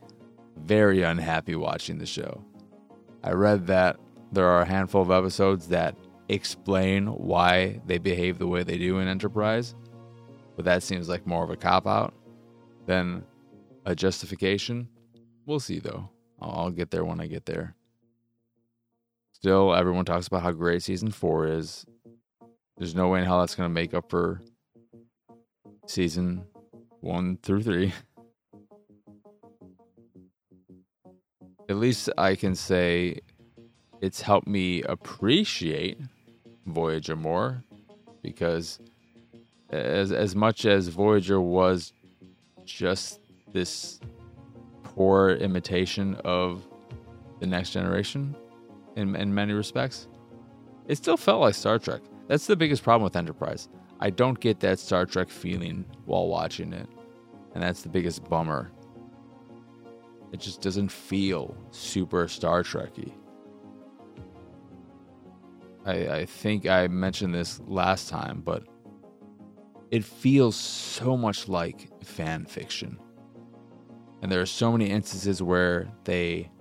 very 0.57 1.03
unhappy 1.03 1.55
watching 1.55 1.97
the 1.99 2.05
show. 2.05 2.43
I 3.23 3.31
read 3.31 3.67
that 3.67 3.97
there 4.31 4.47
are 4.47 4.61
a 4.61 4.67
handful 4.67 5.01
of 5.01 5.11
episodes 5.11 5.67
that 5.67 5.95
explain 6.29 7.07
why 7.07 7.81
they 7.85 7.97
behave 7.97 8.37
the 8.37 8.47
way 8.47 8.63
they 8.63 8.77
do 8.77 8.99
in 8.99 9.07
Enterprise, 9.07 9.75
but 10.55 10.65
that 10.65 10.83
seems 10.83 11.07
like 11.07 11.27
more 11.27 11.43
of 11.43 11.49
a 11.49 11.55
cop 11.55 11.85
out 11.85 12.13
than 12.85 13.23
a 13.85 13.95
justification. 13.95 14.87
We'll 15.45 15.59
see 15.59 15.79
though. 15.79 16.09
I'll 16.41 16.71
get 16.71 16.91
there 16.91 17.05
when 17.05 17.19
I 17.19 17.27
get 17.27 17.45
there. 17.45 17.76
Still, 19.39 19.75
everyone 19.75 20.03
talks 20.03 20.25
about 20.25 20.41
how 20.41 20.51
great 20.51 20.81
season 20.81 21.11
four 21.11 21.45
is. 21.45 21.85
There's 22.75 22.95
no 22.95 23.09
way 23.09 23.19
in 23.19 23.25
hell 23.25 23.41
that's 23.41 23.53
going 23.53 23.69
to 23.69 23.73
make 23.73 23.93
up 23.93 24.09
for 24.09 24.41
season 25.85 26.43
one 27.01 27.37
through 27.43 27.61
three. 27.61 27.93
At 31.69 31.75
least 31.75 32.09
I 32.17 32.33
can 32.33 32.55
say 32.55 33.19
it's 34.01 34.21
helped 34.21 34.47
me 34.47 34.81
appreciate 34.81 35.99
Voyager 36.65 37.15
more 37.15 37.63
because 38.23 38.79
as 39.69 40.11
as 40.11 40.35
much 40.35 40.65
as 40.65 40.87
Voyager 40.87 41.39
was 41.39 41.93
just 42.65 43.19
this 43.53 43.99
poor 44.81 45.29
imitation 45.29 46.15
of 46.25 46.65
the 47.39 47.45
next 47.45 47.69
generation 47.69 48.35
in 48.97 49.15
in 49.15 49.33
many 49.33 49.53
respects, 49.53 50.07
it 50.87 50.97
still 50.97 51.17
felt 51.17 51.41
like 51.41 51.55
Star 51.55 51.79
Trek. 51.79 52.01
That's 52.27 52.47
the 52.47 52.55
biggest 52.55 52.83
problem 52.83 53.03
with 53.03 53.15
Enterprise. 53.15 53.69
I 53.99 54.09
don't 54.09 54.39
get 54.39 54.59
that 54.59 54.79
Star 54.79 55.05
Trek 55.05 55.29
feeling 55.29 55.85
while 56.05 56.27
watching 56.27 56.73
it. 56.73 56.87
And 57.53 57.63
that's 57.63 57.81
the 57.81 57.89
biggest 57.89 58.23
bummer. 58.29 58.71
It 60.31 60.39
just 60.39 60.61
doesn't 60.61 60.91
feel 60.91 61.55
super 61.71 62.27
Star 62.27 62.63
Trekky. 62.63 63.13
I, 65.85 66.07
I 66.09 66.25
think 66.25 66.67
I 66.67 66.87
mentioned 66.87 67.33
this 67.33 67.61
last 67.65 68.09
time, 68.09 68.41
but 68.43 68.67
it 69.89 70.03
feels 70.03 70.55
so 70.55 71.15
much 71.15 71.47
like 71.47 71.89
fan 72.03 72.45
fiction. 72.45 72.99
And 74.21 74.31
there 74.31 74.41
are 74.41 74.45
so 74.45 74.71
many 74.71 74.89
instances 74.89 75.41
where 75.41 75.87
they 76.03 76.51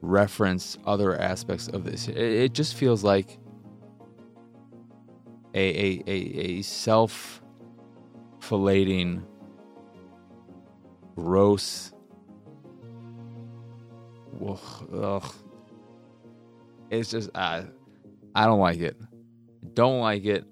reference 0.00 0.78
other 0.86 1.18
aspects 1.18 1.68
of 1.68 1.84
this. 1.84 2.08
It, 2.08 2.16
it 2.16 2.52
just 2.52 2.74
feels 2.74 3.04
like 3.04 3.38
a 5.54 5.58
a, 5.58 6.02
a, 6.06 6.12
a 6.12 6.62
self 6.62 7.42
fillating 8.40 9.24
gross 11.16 11.92
ugh, 14.46 14.88
ugh. 14.94 15.34
it's 16.90 17.10
just 17.10 17.30
uh, 17.34 17.62
I 18.34 18.46
don't 18.46 18.60
like 18.60 18.80
it. 18.80 18.96
Don't 19.74 20.00
like 20.00 20.24
it. 20.24 20.44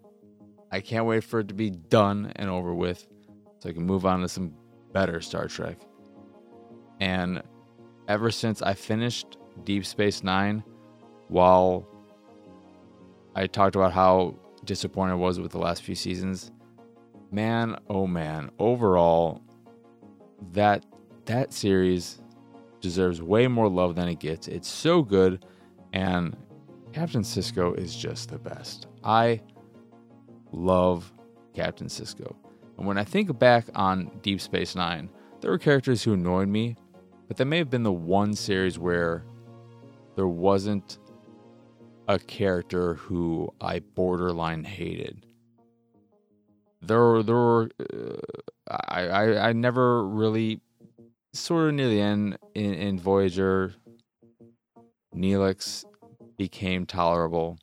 I 0.70 0.80
can't 0.80 1.06
wait 1.06 1.24
for 1.24 1.40
it 1.40 1.48
to 1.48 1.54
be 1.54 1.70
done 1.70 2.32
and 2.36 2.50
over 2.50 2.74
with 2.74 3.06
so 3.60 3.70
I 3.70 3.72
can 3.72 3.84
move 3.84 4.04
on 4.04 4.20
to 4.20 4.28
some 4.28 4.52
better 4.92 5.20
Star 5.20 5.48
Trek. 5.48 5.78
And 7.00 7.42
ever 8.06 8.30
since 8.30 8.60
I 8.60 8.74
finished 8.74 9.37
Deep 9.64 9.84
Space 9.84 10.22
Nine, 10.22 10.62
while 11.28 11.86
I 13.34 13.46
talked 13.46 13.76
about 13.76 13.92
how 13.92 14.34
disappointed 14.64 15.12
I 15.12 15.16
was 15.16 15.40
with 15.40 15.52
the 15.52 15.58
last 15.58 15.82
few 15.82 15.94
seasons, 15.94 16.50
man, 17.30 17.76
oh 17.88 18.06
man, 18.06 18.50
overall, 18.58 19.42
that 20.52 20.84
that 21.26 21.52
series 21.52 22.20
deserves 22.80 23.20
way 23.20 23.48
more 23.48 23.68
love 23.68 23.96
than 23.96 24.08
it 24.08 24.20
gets. 24.20 24.48
It's 24.48 24.68
so 24.68 25.02
good, 25.02 25.44
and 25.92 26.36
Captain 26.92 27.22
Sisko 27.22 27.76
is 27.76 27.94
just 27.94 28.30
the 28.30 28.38
best. 28.38 28.86
I 29.04 29.40
love 30.52 31.12
Captain 31.54 31.88
Sisko. 31.88 32.34
And 32.76 32.86
when 32.86 32.98
I 32.98 33.04
think 33.04 33.36
back 33.38 33.66
on 33.74 34.10
Deep 34.22 34.40
Space 34.40 34.74
Nine, 34.74 35.10
there 35.40 35.50
were 35.50 35.58
characters 35.58 36.02
who 36.02 36.14
annoyed 36.14 36.48
me, 36.48 36.76
but 37.26 37.36
that 37.36 37.44
may 37.44 37.58
have 37.58 37.70
been 37.70 37.82
the 37.82 37.92
one 37.92 38.34
series 38.34 38.78
where 38.78 39.24
there 40.18 40.26
wasn't 40.26 40.98
a 42.08 42.18
character 42.18 42.94
who 42.94 43.54
I 43.60 43.78
borderline 43.78 44.64
hated. 44.64 45.24
There 46.82 46.98
were, 46.98 47.22
there 47.22 47.36
were, 47.36 47.70
uh, 47.78 48.16
I, 48.68 49.06
I, 49.06 49.48
I 49.50 49.52
never 49.52 50.04
really, 50.04 50.60
sort 51.34 51.68
of 51.68 51.74
near 51.74 51.88
the 51.88 52.00
end 52.00 52.36
in, 52.56 52.74
in 52.74 52.98
Voyager, 52.98 53.74
Neelix 55.14 55.84
became 56.36 56.84
tolerable, 56.84 57.56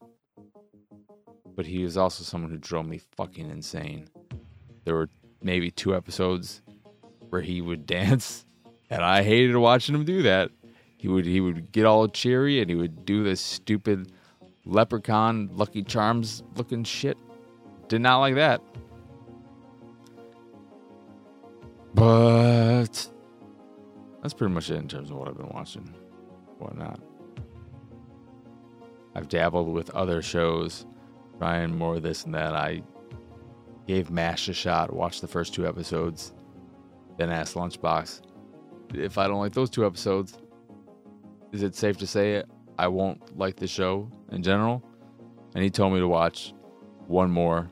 but 1.57 1.65
he 1.65 1.83
was 1.83 1.97
also 1.97 2.23
someone 2.23 2.51
who 2.51 2.57
drove 2.57 2.87
me 2.87 3.01
fucking 3.17 3.49
insane. 3.49 4.07
There 4.85 4.95
were 4.95 5.09
maybe 5.41 5.71
two 5.71 5.93
episodes 5.93 6.61
where 7.27 7.41
he 7.41 7.59
would 7.59 7.85
dance, 7.99 8.45
and 8.89 9.03
I 9.03 9.23
hated 9.23 9.57
watching 9.57 9.93
him 9.93 10.05
do 10.05 10.21
that. 10.21 10.51
He 11.05 11.09
would 11.09 11.27
he 11.27 11.39
would 11.39 11.71
get 11.71 11.85
all 11.85 12.07
cheery 12.07 12.61
and 12.61 12.67
he 12.67 12.75
would 12.75 13.05
do 13.05 13.23
this 13.23 13.39
stupid 13.39 14.11
leprechaun 14.65 15.51
Lucky 15.53 15.83
Charms 15.83 16.41
looking 16.55 16.83
shit. 16.83 17.15
Did 17.87 18.01
not 18.01 18.21
like 18.21 18.33
that. 18.33 18.59
But 21.93 22.87
that's 24.23 24.33
pretty 24.33 24.51
much 24.51 24.71
it 24.71 24.77
in 24.77 24.87
terms 24.87 25.11
of 25.11 25.17
what 25.17 25.27
I've 25.27 25.37
been 25.37 25.49
watching, 25.49 25.93
whatnot. 26.57 26.99
I've 29.13 29.29
dabbled 29.29 29.71
with 29.71 29.91
other 29.91 30.23
shows, 30.23 30.87
trying 31.37 31.77
more 31.77 31.97
of 31.97 32.01
this 32.01 32.25
and 32.25 32.33
that. 32.33 32.55
I 32.55 32.81
gave 33.85 34.09
MASH 34.09 34.47
a 34.47 34.53
shot, 34.53 34.91
watched 34.91 35.21
the 35.21 35.27
first 35.27 35.53
two 35.53 35.67
episodes, 35.67 36.33
then 37.19 37.29
asked 37.29 37.53
Lunchbox 37.53 38.21
if 38.95 39.19
I 39.19 39.27
don't 39.27 39.37
like 39.37 39.53
those 39.53 39.69
two 39.69 39.85
episodes. 39.85 40.39
Is 41.51 41.63
it 41.63 41.75
safe 41.75 41.97
to 41.97 42.07
say 42.07 42.43
I 42.77 42.87
won't 42.87 43.37
like 43.37 43.55
the 43.55 43.67
show 43.67 44.11
in 44.31 44.43
general? 44.43 44.83
And 45.53 45.63
he 45.63 45.69
told 45.69 45.93
me 45.93 45.99
to 45.99 46.07
watch 46.07 46.53
one 47.07 47.31
more, 47.31 47.71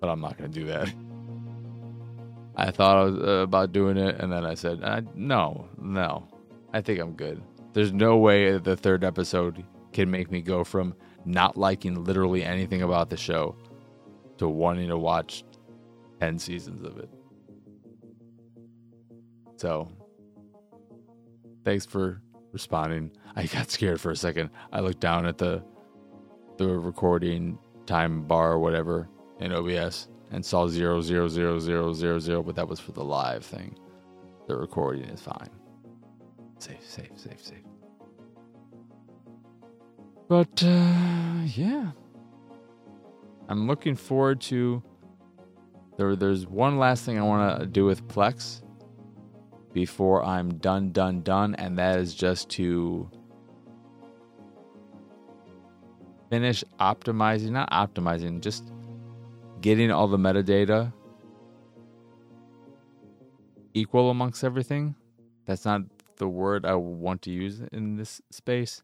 but 0.00 0.08
I'm 0.08 0.20
not 0.20 0.36
going 0.36 0.50
to 0.50 0.60
do 0.60 0.66
that. 0.66 0.92
I 2.56 2.72
thought 2.72 3.12
uh, 3.12 3.42
about 3.42 3.72
doing 3.72 3.96
it, 3.96 4.16
and 4.20 4.32
then 4.32 4.44
I 4.44 4.54
said, 4.54 4.80
uh, 4.82 5.02
no, 5.14 5.68
no, 5.80 6.26
I 6.72 6.80
think 6.80 6.98
I'm 6.98 7.12
good. 7.12 7.40
There's 7.72 7.92
no 7.92 8.16
way 8.16 8.58
the 8.58 8.76
third 8.76 9.04
episode 9.04 9.64
can 9.92 10.10
make 10.10 10.30
me 10.30 10.42
go 10.42 10.64
from 10.64 10.94
not 11.24 11.56
liking 11.56 12.02
literally 12.04 12.42
anything 12.42 12.82
about 12.82 13.10
the 13.10 13.16
show 13.16 13.56
to 14.38 14.48
wanting 14.48 14.88
to 14.88 14.98
watch 14.98 15.44
10 16.20 16.38
seasons 16.38 16.82
of 16.82 16.98
it. 16.98 17.08
So, 19.56 19.88
thanks 21.68 21.84
for 21.84 22.22
responding. 22.52 23.10
I 23.36 23.44
got 23.44 23.70
scared 23.70 24.00
for 24.00 24.10
a 24.10 24.16
second. 24.16 24.48
I 24.72 24.80
looked 24.80 25.00
down 25.00 25.26
at 25.26 25.36
the 25.36 25.62
the 26.56 26.66
recording 26.66 27.58
time 27.84 28.22
bar 28.22 28.52
or 28.52 28.58
whatever 28.58 29.08
in 29.38 29.52
OBS 29.52 30.08
and 30.30 30.44
saw 30.44 30.66
zero 30.66 31.02
zero 31.02 31.28
zero 31.28 31.58
zero 31.58 31.92
zero 31.92 32.18
zero, 32.18 32.42
but 32.42 32.56
that 32.56 32.66
was 32.66 32.80
for 32.80 32.92
the 32.92 33.04
live 33.04 33.44
thing. 33.44 33.78
The 34.46 34.56
recording 34.56 35.04
is 35.04 35.20
fine. 35.20 35.50
Safe, 36.58 36.82
safe, 36.82 37.10
safe, 37.16 37.44
safe. 37.44 37.58
But 40.26 40.64
uh, 40.64 41.42
yeah, 41.54 41.90
I'm 43.46 43.66
looking 43.66 43.94
forward 43.94 44.40
to. 44.42 44.82
There, 45.98 46.16
there's 46.16 46.46
one 46.46 46.78
last 46.78 47.04
thing 47.04 47.18
I 47.18 47.22
want 47.22 47.60
to 47.60 47.66
do 47.66 47.84
with 47.84 48.08
Plex 48.08 48.62
before 49.78 50.24
I'm 50.24 50.54
done, 50.58 50.90
done, 50.90 51.20
done, 51.22 51.54
and 51.54 51.78
that 51.78 52.00
is 52.00 52.12
just 52.12 52.48
to 52.48 53.08
finish 56.30 56.64
optimizing, 56.80 57.50
not 57.50 57.70
optimizing, 57.70 58.40
just 58.40 58.72
getting 59.60 59.92
all 59.92 60.08
the 60.08 60.16
metadata 60.16 60.92
equal 63.72 64.10
amongst 64.10 64.42
everything. 64.42 64.96
That's 65.46 65.64
not 65.64 65.82
the 66.16 66.26
word 66.26 66.66
I 66.66 66.74
want 66.74 67.22
to 67.22 67.30
use 67.30 67.60
in 67.70 67.94
this 67.94 68.20
space, 68.32 68.82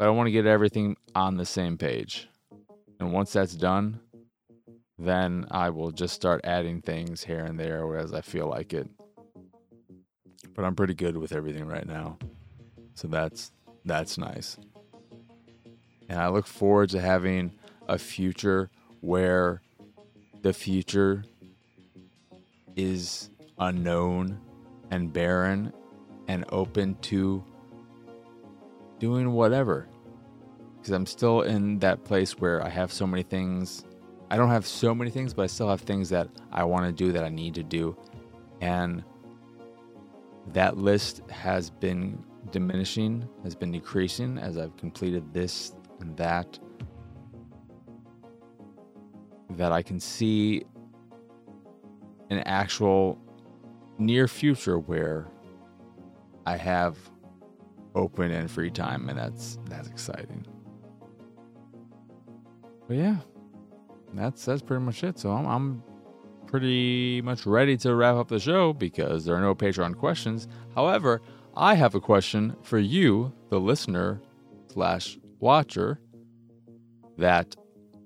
but 0.00 0.08
I 0.08 0.10
want 0.10 0.26
to 0.26 0.32
get 0.32 0.46
everything 0.46 0.96
on 1.14 1.36
the 1.36 1.46
same 1.46 1.78
page. 1.78 2.28
And 2.98 3.12
once 3.12 3.32
that's 3.32 3.54
done, 3.54 4.00
then 4.98 5.46
I 5.52 5.70
will 5.70 5.92
just 5.92 6.14
start 6.14 6.40
adding 6.42 6.82
things 6.82 7.22
here 7.22 7.44
and 7.44 7.56
there 7.56 7.96
as 7.96 8.12
I 8.12 8.20
feel 8.20 8.48
like 8.48 8.72
it. 8.72 8.88
But 10.54 10.64
I'm 10.64 10.74
pretty 10.74 10.94
good 10.94 11.16
with 11.16 11.32
everything 11.32 11.66
right 11.66 11.86
now. 11.86 12.18
So 12.94 13.08
that's 13.08 13.52
that's 13.84 14.18
nice. 14.18 14.58
And 16.08 16.20
I 16.20 16.28
look 16.28 16.46
forward 16.46 16.90
to 16.90 17.00
having 17.00 17.52
a 17.88 17.98
future 17.98 18.70
where 19.00 19.62
the 20.42 20.52
future 20.52 21.24
is 22.76 23.30
unknown 23.58 24.38
and 24.90 25.12
barren 25.12 25.72
and 26.28 26.44
open 26.50 26.96
to 27.02 27.42
doing 28.98 29.32
whatever. 29.32 29.88
Because 30.76 30.92
I'm 30.92 31.06
still 31.06 31.42
in 31.42 31.78
that 31.78 32.04
place 32.04 32.38
where 32.38 32.62
I 32.62 32.68
have 32.68 32.92
so 32.92 33.06
many 33.06 33.22
things. 33.22 33.84
I 34.30 34.36
don't 34.36 34.48
have 34.50 34.66
so 34.66 34.94
many 34.94 35.10
things, 35.10 35.32
but 35.32 35.42
I 35.42 35.46
still 35.46 35.68
have 35.68 35.80
things 35.80 36.08
that 36.10 36.28
I 36.50 36.64
want 36.64 36.86
to 36.86 36.92
do 36.92 37.12
that 37.12 37.24
I 37.24 37.28
need 37.28 37.54
to 37.54 37.62
do. 37.62 37.96
And 38.60 39.04
that 40.48 40.76
list 40.76 41.22
has 41.30 41.70
been 41.70 42.22
diminishing, 42.50 43.28
has 43.44 43.54
been 43.54 43.72
decreasing 43.72 44.38
as 44.38 44.58
I've 44.58 44.76
completed 44.76 45.32
this 45.32 45.74
and 46.00 46.16
that. 46.16 46.58
that 49.50 49.70
I 49.72 49.82
can 49.82 50.00
see 50.00 50.64
an 52.30 52.38
actual 52.40 53.18
near 53.98 54.26
future 54.26 54.78
where 54.78 55.28
I 56.46 56.56
have 56.56 56.96
open 57.94 58.30
and 58.30 58.50
free 58.50 58.70
time, 58.70 59.08
and 59.08 59.18
that's 59.18 59.58
that's 59.68 59.88
exciting. 59.88 60.46
But 62.88 62.96
yeah, 62.96 63.16
that's 64.14 64.44
that's 64.44 64.62
pretty 64.62 64.82
much 64.82 65.04
it. 65.04 65.18
So 65.18 65.30
I'm, 65.30 65.46
I'm 65.46 65.82
pretty 66.52 67.22
much 67.22 67.46
ready 67.46 67.78
to 67.78 67.94
wrap 67.94 68.14
up 68.14 68.28
the 68.28 68.38
show 68.38 68.74
because 68.74 69.24
there 69.24 69.34
are 69.34 69.40
no 69.40 69.54
Patreon 69.54 69.96
questions. 69.96 70.46
However, 70.74 71.22
I 71.56 71.74
have 71.74 71.94
a 71.94 72.00
question 72.00 72.54
for 72.62 72.78
you, 72.78 73.32
the 73.48 73.58
listener 73.58 74.20
slash 74.70 75.18
watcher, 75.40 75.98
that 77.16 77.56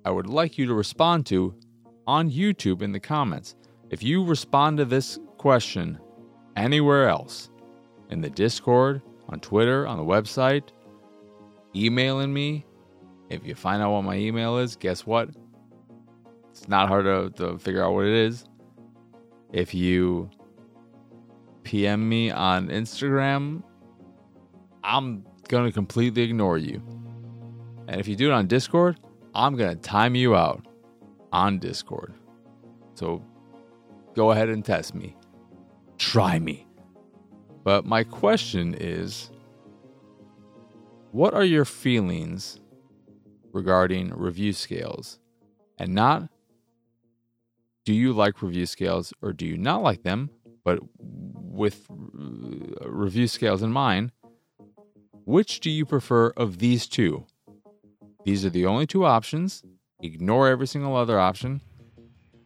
I 0.04 0.10
would 0.10 0.28
like 0.28 0.58
you 0.58 0.66
to 0.66 0.74
respond 0.74 1.26
to 1.26 1.56
on 2.06 2.30
YouTube 2.30 2.82
in 2.82 2.92
the 2.92 3.00
comments. 3.00 3.56
If 3.90 4.04
you 4.04 4.24
respond 4.24 4.78
to 4.78 4.84
this 4.84 5.18
question 5.38 5.98
anywhere 6.54 7.08
else, 7.08 7.50
in 8.10 8.20
the 8.20 8.30
Discord, 8.30 9.02
on 9.28 9.40
Twitter, 9.40 9.88
on 9.88 9.98
the 9.98 10.04
website, 10.04 10.68
emailing 11.74 12.32
me, 12.32 12.64
if 13.28 13.44
you 13.44 13.56
find 13.56 13.82
out 13.82 13.90
what 13.90 14.02
my 14.02 14.14
email 14.14 14.58
is, 14.58 14.76
guess 14.76 15.04
what? 15.04 15.30
It's 16.56 16.68
not 16.68 16.88
hard 16.88 17.04
to, 17.04 17.30
to 17.36 17.58
figure 17.58 17.84
out 17.84 17.92
what 17.92 18.06
it 18.06 18.14
is. 18.14 18.46
If 19.52 19.74
you 19.74 20.30
PM 21.64 22.08
me 22.08 22.30
on 22.30 22.68
Instagram, 22.68 23.62
I'm 24.82 25.22
going 25.48 25.66
to 25.66 25.72
completely 25.72 26.22
ignore 26.22 26.56
you. 26.56 26.82
And 27.88 28.00
if 28.00 28.08
you 28.08 28.16
do 28.16 28.30
it 28.30 28.32
on 28.32 28.46
Discord, 28.46 28.98
I'm 29.34 29.54
going 29.54 29.68
to 29.68 29.76
time 29.76 30.14
you 30.14 30.34
out 30.34 30.66
on 31.30 31.58
Discord. 31.58 32.14
So 32.94 33.22
go 34.14 34.30
ahead 34.30 34.48
and 34.48 34.64
test 34.64 34.94
me. 34.94 35.14
Try 35.98 36.38
me. 36.38 36.66
But 37.64 37.84
my 37.84 38.02
question 38.02 38.74
is 38.80 39.30
what 41.12 41.34
are 41.34 41.44
your 41.44 41.66
feelings 41.66 42.60
regarding 43.52 44.14
review 44.14 44.54
scales? 44.54 45.18
And 45.78 45.94
not 45.94 46.30
do 47.86 47.94
you 47.94 48.12
like 48.12 48.42
review 48.42 48.66
scales 48.66 49.14
or 49.22 49.32
do 49.32 49.46
you 49.46 49.56
not 49.56 49.80
like 49.80 50.02
them? 50.02 50.28
But 50.64 50.80
with 50.98 51.86
uh, 51.88 52.90
review 52.90 53.28
scales 53.28 53.62
in 53.62 53.70
mind, 53.70 54.10
which 55.24 55.60
do 55.60 55.70
you 55.70 55.86
prefer 55.86 56.30
of 56.36 56.58
these 56.58 56.88
two? 56.88 57.24
These 58.24 58.44
are 58.44 58.50
the 58.50 58.66
only 58.66 58.86
two 58.86 59.06
options. 59.06 59.62
Ignore 60.02 60.48
every 60.48 60.66
single 60.66 60.96
other 60.96 61.18
option. 61.18 61.62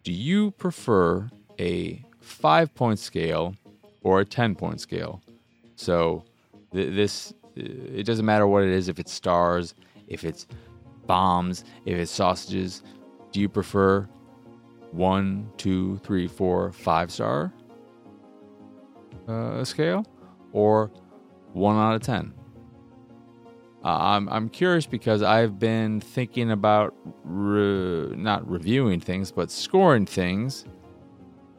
Do 0.05 0.13
you 0.13 0.51
prefer 0.53 1.31
a 1.59 2.05
five 2.21 2.75
point 2.75 2.99
scale 2.99 3.57
or 4.03 4.21
a 4.21 4.27
10 4.27 4.55
point 4.55 4.81
scale? 4.81 5.23
So, 5.77 6.25
th- 6.75 6.95
this, 6.95 7.33
it 7.57 8.05
doesn't 8.05 8.27
matter 8.27 8.47
what 8.47 8.63
it 8.63 8.71
is, 8.71 8.89
if 8.89 8.99
it's 8.99 9.13
stars, 9.13 9.75
if 10.07 10.23
it's 10.23 10.47
bombs, 11.07 11.65
if 11.87 11.97
it's 11.97 12.13
sausages. 12.13 12.83
Do 13.33 13.41
you 13.41 13.49
prefer 13.49 14.07
one, 14.93 15.51
two, 15.57 15.99
three, 15.99 16.27
four, 16.27 16.73
five 16.73 17.11
star 17.11 17.53
uh, 19.29 19.65
scale, 19.65 20.05
or 20.53 20.91
one 21.53 21.77
out 21.77 21.95
of 21.95 22.03
ten. 22.03 22.35
Uh, 23.85 23.89
I'm 23.89 24.29
I'm 24.29 24.49
curious 24.49 24.87
because 24.87 25.23
I've 25.23 25.59
been 25.59 26.01
thinking 26.01 26.51
about 26.51 26.95
re- 27.25 28.15
not 28.17 28.49
reviewing 28.49 29.01
things, 29.01 29.33
but 29.33 29.51
scoring 29.51 30.07
things, 30.07 30.65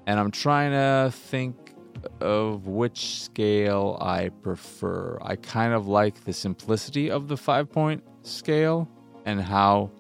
and 0.05 0.19
I'm 0.19 0.31
trying 0.31 0.71
to 0.71 1.11
think 1.11 1.73
of 2.19 2.67
which 2.67 3.21
scale 3.21 3.97
I 4.01 4.29
prefer. 4.29 5.17
I 5.21 5.35
kind 5.35 5.73
of 5.73 5.87
like 5.87 6.23
the 6.23 6.33
simplicity 6.33 7.09
of 7.09 7.27
the 7.27 7.37
five 7.37 7.71
point 7.71 8.03
scale 8.23 8.87
and 9.25 9.41
how 9.41 9.91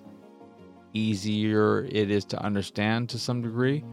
easier 0.93 1.85
it 1.85 2.11
is 2.11 2.25
to 2.25 2.43
understand 2.43 3.09
to 3.09 3.19
some 3.19 3.41
degree. 3.41 3.83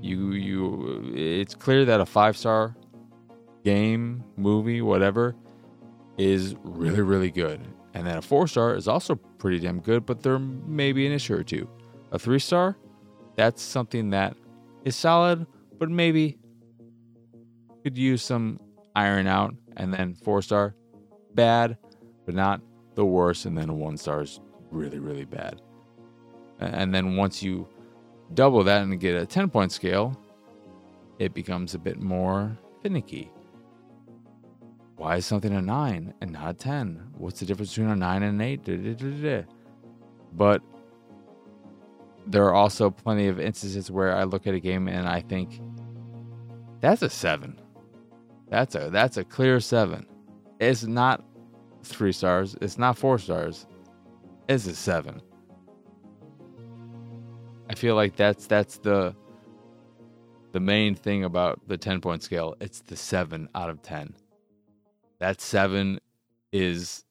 You 0.00 0.32
you 0.32 1.12
it's 1.14 1.54
clear 1.54 1.84
that 1.84 2.00
a 2.00 2.06
five 2.06 2.36
star 2.36 2.76
game, 3.64 4.24
movie, 4.36 4.82
whatever 4.82 5.34
is 6.18 6.56
really 6.62 7.00
really 7.00 7.30
good. 7.30 7.60
And 7.94 8.06
then 8.06 8.18
a 8.18 8.22
four 8.22 8.48
star 8.48 8.74
is 8.74 8.88
also 8.88 9.14
pretty 9.14 9.58
damn 9.58 9.80
good, 9.80 10.06
but 10.06 10.22
there 10.22 10.38
may 10.38 10.92
be 10.92 11.06
an 11.06 11.12
issue 11.12 11.34
or 11.34 11.42
two. 11.42 11.68
A 12.10 12.18
three 12.18 12.38
star, 12.38 12.76
that's 13.36 13.62
something 13.62 14.10
that 14.10 14.36
is 14.84 14.96
solid, 14.96 15.46
but 15.78 15.90
maybe 15.90 16.38
could 17.82 17.98
use 17.98 18.22
some 18.22 18.60
iron 18.94 19.26
out. 19.26 19.54
And 19.76 19.92
then 19.92 20.14
four 20.14 20.42
star, 20.42 20.74
bad, 21.34 21.78
but 22.26 22.34
not 22.34 22.60
the 22.94 23.04
worst. 23.04 23.46
And 23.46 23.56
then 23.56 23.68
a 23.68 23.74
one 23.74 23.96
star 23.96 24.22
is 24.22 24.40
really, 24.70 24.98
really 24.98 25.24
bad. 25.24 25.60
And 26.62 26.94
then 26.94 27.16
once 27.16 27.42
you 27.42 27.68
double 28.34 28.64
that 28.64 28.82
and 28.82 28.98
get 29.00 29.14
a 29.14 29.26
10 29.26 29.50
point 29.50 29.72
scale, 29.72 30.18
it 31.18 31.34
becomes 31.34 31.74
a 31.74 31.78
bit 31.78 32.00
more 32.00 32.56
finicky. 32.82 33.30
Why 34.96 35.16
is 35.16 35.26
something 35.26 35.52
a 35.52 35.60
9 35.60 36.14
and 36.20 36.32
not 36.32 36.50
a 36.50 36.54
10? 36.54 37.10
What's 37.16 37.40
the 37.40 37.46
difference 37.46 37.70
between 37.70 37.90
a 37.90 37.96
9 37.96 38.22
and 38.22 38.40
an 38.40 38.46
8? 38.46 38.64
Da, 38.64 38.76
da, 38.76 38.94
da, 38.94 39.44
but 40.34 40.62
there 42.26 42.44
are 42.44 42.54
also 42.54 42.90
plenty 42.90 43.28
of 43.28 43.40
instances 43.40 43.90
where 43.90 44.16
I 44.16 44.24
look 44.24 44.46
at 44.46 44.54
a 44.54 44.60
game 44.60 44.88
and 44.88 45.08
I 45.08 45.20
think 45.20 45.60
that's 46.80 47.02
a 47.02 47.10
7. 47.10 47.60
That's 48.48 48.74
a 48.74 48.90
that's 48.90 49.16
a 49.16 49.24
clear 49.24 49.60
7. 49.60 50.06
It's 50.60 50.84
not 50.84 51.24
3 51.82 52.12
stars, 52.12 52.56
it's 52.60 52.78
not 52.78 52.96
4 52.96 53.18
stars. 53.18 53.66
It's 54.48 54.66
a 54.66 54.74
7. 54.74 55.20
Feel 57.82 57.96
like 57.96 58.14
that's 58.14 58.46
that's 58.46 58.78
the 58.78 59.12
the 60.52 60.60
main 60.60 60.94
thing 60.94 61.24
about 61.24 61.58
the 61.66 61.76
10 61.76 62.00
point 62.00 62.22
scale. 62.22 62.54
It's 62.60 62.80
the 62.82 62.94
7 62.94 63.48
out 63.56 63.70
of 63.70 63.82
10. 63.82 64.14
That 65.18 65.40
7 65.40 65.98
is 66.52 67.04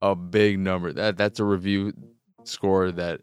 a 0.00 0.14
big 0.14 0.60
number. 0.60 0.92
That 0.92 1.16
that's 1.16 1.40
a 1.40 1.44
review 1.44 1.92
score 2.44 2.92
that 2.92 3.22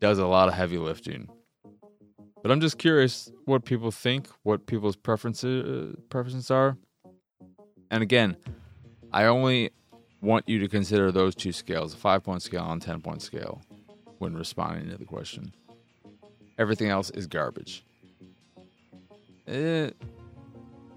does 0.00 0.18
a 0.18 0.26
lot 0.26 0.48
of 0.48 0.54
heavy 0.54 0.78
lifting. 0.78 1.28
But 2.40 2.52
I'm 2.52 2.62
just 2.62 2.78
curious 2.78 3.30
what 3.44 3.66
people 3.66 3.90
think, 3.90 4.28
what 4.44 4.64
people's 4.64 4.96
preferences 4.96 5.92
uh, 5.92 6.00
preferences 6.08 6.50
are. 6.50 6.78
And 7.90 8.02
again, 8.02 8.38
I 9.12 9.24
only 9.26 9.72
want 10.22 10.48
you 10.48 10.58
to 10.60 10.68
consider 10.68 11.12
those 11.12 11.34
two 11.34 11.52
scales, 11.52 11.92
a 11.92 11.98
5 11.98 12.24
point 12.24 12.40
scale 12.40 12.64
and 12.72 12.80
10 12.80 13.02
point 13.02 13.20
scale 13.20 13.60
when 14.20 14.34
responding 14.34 14.88
to 14.88 14.96
the 14.96 15.04
question. 15.04 15.52
Everything 16.58 16.88
else 16.88 17.10
is 17.10 17.26
garbage. 17.26 17.84
Eh, 19.46 19.90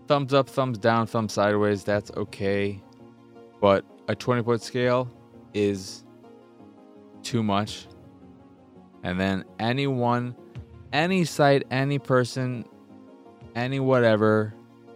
thumbs 0.08 0.34
up, 0.34 0.50
thumbs 0.50 0.78
down, 0.78 1.08
thumbs 1.08 1.34
sideways, 1.34 1.84
that's 1.84 2.12
okay. 2.17 2.82
But 3.62 3.86
a 4.08 4.15
20 4.15 4.41
point 4.43 4.62
scale 4.62 5.10
is 5.54 6.04
too 7.24 7.43
much. 7.43 7.88
And 9.04 9.19
then 9.19 9.45
anyone, 9.60 10.36
any 10.91 11.24
site, 11.24 11.63
any 11.71 12.00
person, 12.00 12.65
any 13.56 13.80
whatever 13.80 14.54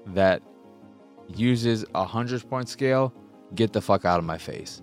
that 0.08 0.42
uses 1.28 1.84
a 1.96 2.00
100 2.00 2.50
point 2.50 2.70
scale, 2.70 3.14
get 3.54 3.72
the 3.72 3.82
fuck 3.82 4.06
out 4.06 4.20
of 4.20 4.26
my 4.26 4.38
face. 4.38 4.82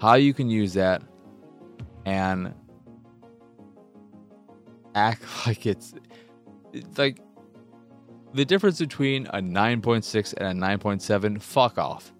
How 0.00 0.14
you 0.14 0.34
can 0.34 0.48
use 0.48 0.74
that 0.74 1.02
and 2.04 2.54
act 4.94 5.22
like 5.46 5.66
it's, 5.66 5.94
it's 6.72 6.98
like 6.98 7.18
the 8.34 8.44
difference 8.44 8.78
between 8.78 9.26
a 9.28 9.38
9.6 9.38 10.34
and 10.38 10.62
a 10.62 10.66
9.7 10.66 11.40
fuck 11.42 11.78
off. 11.78 12.12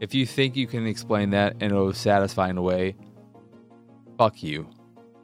If 0.00 0.14
you 0.14 0.26
think 0.26 0.56
you 0.56 0.66
can 0.66 0.86
explain 0.86 1.30
that 1.30 1.60
in 1.60 1.72
a 1.72 1.94
satisfying 1.94 2.60
way 2.60 2.96
fuck 4.18 4.42
you. 4.42 4.68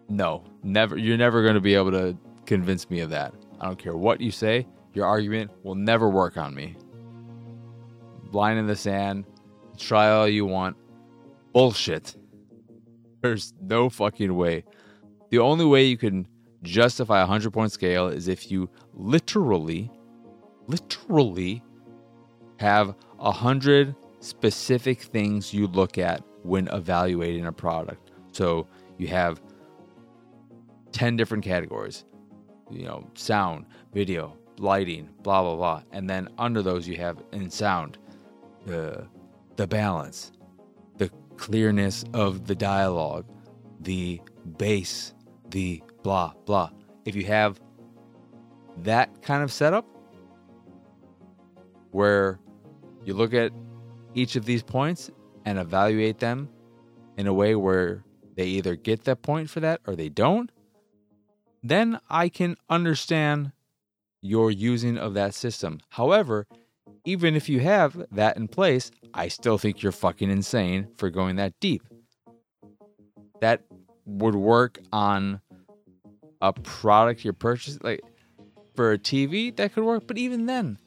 No 0.09 0.45
never 0.63 0.97
you're 0.97 1.17
never 1.17 1.43
going 1.43 1.55
to 1.55 1.61
be 1.61 1.75
able 1.75 1.91
to 1.93 2.17
convince 2.47 2.89
me 2.91 3.01
of 3.01 3.11
that. 3.11 3.35
I 3.61 3.67
don't 3.67 3.79
care 3.79 3.97
what 3.97 4.21
you 4.21 4.31
say 4.31 4.67
your 4.95 5.07
argument 5.07 5.51
will 5.63 5.75
never 5.75 6.09
work 6.09 6.37
on 6.37 6.55
me. 6.55 6.77
Line 8.33 8.57
in 8.57 8.67
the 8.67 8.77
sand 8.77 9.25
try 9.79 10.11
all 10.11 10.29
you 10.29 10.47
want. 10.47 10.77
Bullshit. 11.53 12.17
There's 13.21 13.53
no 13.61 13.89
fucking 13.89 14.35
way. 14.35 14.65
The 15.31 15.39
only 15.39 15.65
way 15.65 15.85
you 15.85 15.97
can 15.97 16.27
justify 16.63 17.19
a 17.19 17.23
100 17.23 17.53
point 17.53 17.73
scale 17.73 18.09
is 18.09 18.29
if 18.29 18.51
you 18.51 18.69
literally, 18.95 19.91
literally 20.67 21.63
have 22.59 22.91
a 23.19 23.31
100 23.31 23.95
specific 24.21 25.01
things 25.01 25.53
you 25.53 25.67
look 25.67 25.99
at 25.99 26.23
when 26.43 26.69
evaluating 26.69 27.47
a 27.47 27.53
product. 27.53 28.11
So 28.33 28.67
you 28.99 29.09
have 29.09 29.41
10 30.93 31.17
different 31.17 31.45
categories. 31.45 32.05
You 32.71 32.85
know, 32.85 33.11
sound, 33.15 33.67
video, 33.93 34.37
lighting, 34.59 35.09
blah 35.23 35.43
blah 35.43 35.57
blah. 35.57 35.83
And 35.93 36.09
then 36.09 36.29
under 36.39 36.63
those 36.63 36.89
you 36.89 36.97
have 36.97 37.23
in 37.33 37.51
sound 37.51 37.99
the 38.65 39.07
the 39.57 39.67
balance, 39.67 40.33
the 40.97 41.11
clearness 41.37 42.05
of 42.15 42.47
the 42.47 42.55
dialogue, 42.55 43.27
the 43.81 44.23
bass, 44.57 45.13
the 45.51 45.83
blah 46.03 46.33
blah. 46.45 46.71
If 47.05 47.17
you 47.17 47.25
have 47.27 47.61
that 48.79 49.23
kind 49.23 49.43
of 49.43 49.53
setup 49.53 49.87
where 51.91 52.39
you 53.05 53.15
look 53.15 53.35
at 53.35 53.53
each 54.15 54.37
of 54.37 54.45
these 54.45 54.63
points 54.63 55.11
and 55.45 55.59
evaluate 55.59 56.19
them 56.19 56.49
in 57.17 57.27
a 57.27 57.33
way 57.33 57.55
where 57.55 58.05
they 58.37 58.47
either 58.47 58.77
get 58.77 59.05
that 59.05 59.23
point 59.23 59.51
for 59.51 59.61
that 59.61 59.81
or 59.87 59.95
they 59.95 60.09
don't, 60.09 60.51
then 61.63 61.99
I 62.09 62.29
can 62.29 62.57
understand 62.71 63.53
your 64.21 64.51
using 64.51 64.97
of 64.97 65.15
that 65.15 65.35
system. 65.35 65.81
However, 65.91 66.47
even 67.05 67.35
if 67.35 67.49
you 67.49 67.61
have 67.61 68.07
that 68.13 68.37
in 68.37 68.49
place, 68.49 68.91
I 69.13 69.29
still 69.29 69.59
think 69.59 69.83
you're 69.83 69.93
fucking 69.93 70.31
insane 70.31 70.89
for 70.97 71.11
going 71.11 71.37
that 71.37 71.59
deep. 71.61 71.83
That 73.41 73.63
would 74.07 74.37
work 74.37 74.79
on 74.93 75.41
a 76.43 76.53
product 76.53 77.25
you're 77.25 77.33
purchasing. 77.33 77.81
Like 77.83 78.03
for 78.75 78.93
a 78.93 78.99
TV, 78.99 79.55
that 79.57 79.73
could 79.73 79.85
work. 79.85 80.07
But 80.07 80.19
even 80.19 80.45
then, 80.45 80.79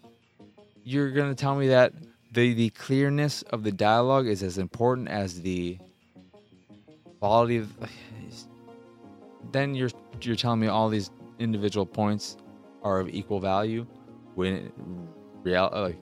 you're 0.83 1.11
to 1.11 1.33
tell 1.33 1.55
me 1.55 1.69
that 1.69 1.93
the, 2.31 2.53
the 2.53 2.69
clearness 2.71 3.41
of 3.43 3.63
the 3.63 3.71
dialogue 3.71 4.27
is 4.27 4.43
as 4.43 4.57
important 4.57 5.07
as 5.07 5.41
the 5.41 5.79
quality 7.19 7.57
of. 7.57 7.75
Then 9.51 9.73
you're 9.73 9.91
you're 10.19 10.35
telling 10.35 10.59
me 10.59 10.67
all 10.67 10.89
these 10.89 11.11
individual 11.39 11.85
points 11.85 12.35
are 12.83 12.99
of 12.99 13.07
equal 13.07 13.39
value 13.39 13.85
when 14.33 14.69
real 15.43 15.69
like 15.71 15.97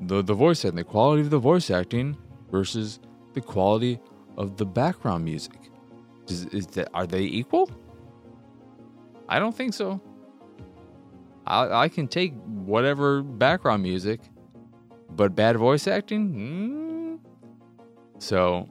the 0.00 0.22
the 0.22 0.34
voice 0.34 0.64
acting, 0.64 0.76
the 0.76 0.82
quality 0.82 1.22
of 1.22 1.30
the 1.30 1.38
voice 1.38 1.70
acting 1.70 2.16
versus 2.50 2.98
the 3.34 3.40
quality 3.40 4.00
of 4.36 4.56
the 4.56 4.66
background 4.66 5.24
music. 5.24 5.70
Is, 6.26 6.46
is 6.46 6.66
that 6.68 6.88
are 6.94 7.06
they 7.06 7.22
equal? 7.22 7.70
I 9.28 9.38
don't 9.38 9.54
think 9.54 9.74
so. 9.74 10.00
I, 11.46 11.84
I 11.84 11.88
can 11.88 12.08
take 12.08 12.34
whatever 12.44 13.22
background 13.22 13.82
music, 13.82 14.20
but 15.10 15.34
bad 15.34 15.56
voice 15.56 15.86
acting. 15.86 16.34
Mm. 16.34 17.18
So, 18.18 18.68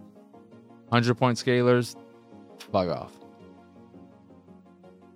hundred 0.91 1.15
point 1.15 1.37
scalers, 1.37 1.95
fuck 2.71 2.89
off. 2.89 3.11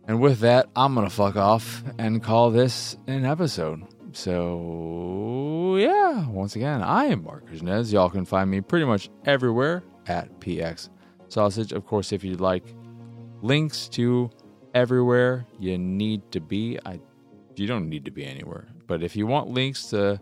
And 0.07 0.21
with 0.21 0.39
that, 0.39 0.69
I'm 0.75 0.95
gonna 0.95 1.09
fuck 1.09 1.35
off 1.35 1.83
and 1.97 2.23
call 2.23 2.51
this 2.51 2.95
an 3.07 3.25
episode. 3.25 3.83
So 4.13 5.75
yeah, 5.77 6.27
once 6.29 6.55
again, 6.55 6.81
I 6.81 7.05
am 7.05 7.23
Marcus 7.23 7.61
Nez. 7.61 7.91
Y'all 7.91 8.09
can 8.09 8.25
find 8.25 8.49
me 8.49 8.61
pretty 8.61 8.85
much 8.85 9.09
everywhere 9.25 9.83
at 10.07 10.39
PX 10.39 10.89
Sausage. 11.27 11.73
Of 11.73 11.85
course, 11.85 12.13
if 12.13 12.23
you'd 12.23 12.39
like 12.39 12.63
links 13.41 13.89
to 13.89 14.29
everywhere 14.77 15.45
you 15.59 15.77
need 15.77 16.31
to 16.31 16.39
be, 16.39 16.79
I 16.85 17.01
you 17.55 17.65
don't 17.65 17.89
need 17.89 18.05
to 18.05 18.11
be 18.11 18.23
anywhere. 18.23 18.67
But 18.85 19.01
if 19.01 19.15
you 19.15 19.25
want 19.25 19.49
links 19.49 19.87
to 19.87 20.21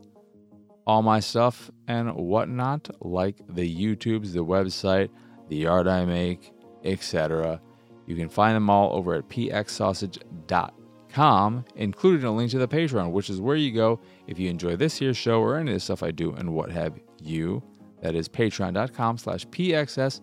all 0.87 1.01
my 1.01 1.19
stuff 1.19 1.69
and 1.89 2.15
whatnot, 2.15 2.89
like 3.05 3.35
the 3.49 3.69
YouTubes, 3.69 4.31
the 4.31 4.45
website, 4.45 5.09
the 5.49 5.67
art 5.67 5.87
I 5.87 6.05
make, 6.05 6.53
etc., 6.85 7.59
you 8.07 8.15
can 8.15 8.29
find 8.29 8.55
them 8.55 8.69
all 8.69 8.95
over 8.95 9.15
at 9.15 9.27
pxsausage.com, 9.27 11.65
including 11.75 12.25
a 12.25 12.33
link 12.33 12.51
to 12.51 12.57
the 12.57 12.69
Patreon, 12.69 13.11
which 13.11 13.29
is 13.29 13.41
where 13.41 13.57
you 13.57 13.73
go 13.73 13.99
if 14.27 14.39
you 14.39 14.49
enjoy 14.49 14.77
this 14.77 14.97
here 14.97 15.13
show 15.13 15.41
or 15.41 15.57
any 15.57 15.71
of 15.71 15.75
the 15.75 15.81
stuff 15.81 16.01
I 16.01 16.11
do 16.11 16.31
and 16.31 16.53
what 16.53 16.71
have 16.71 16.97
you. 17.21 17.61
That 18.01 18.15
is 18.15 18.29
patreon.com 18.29 19.17
slash 19.17 19.45
pxs. 19.47 20.21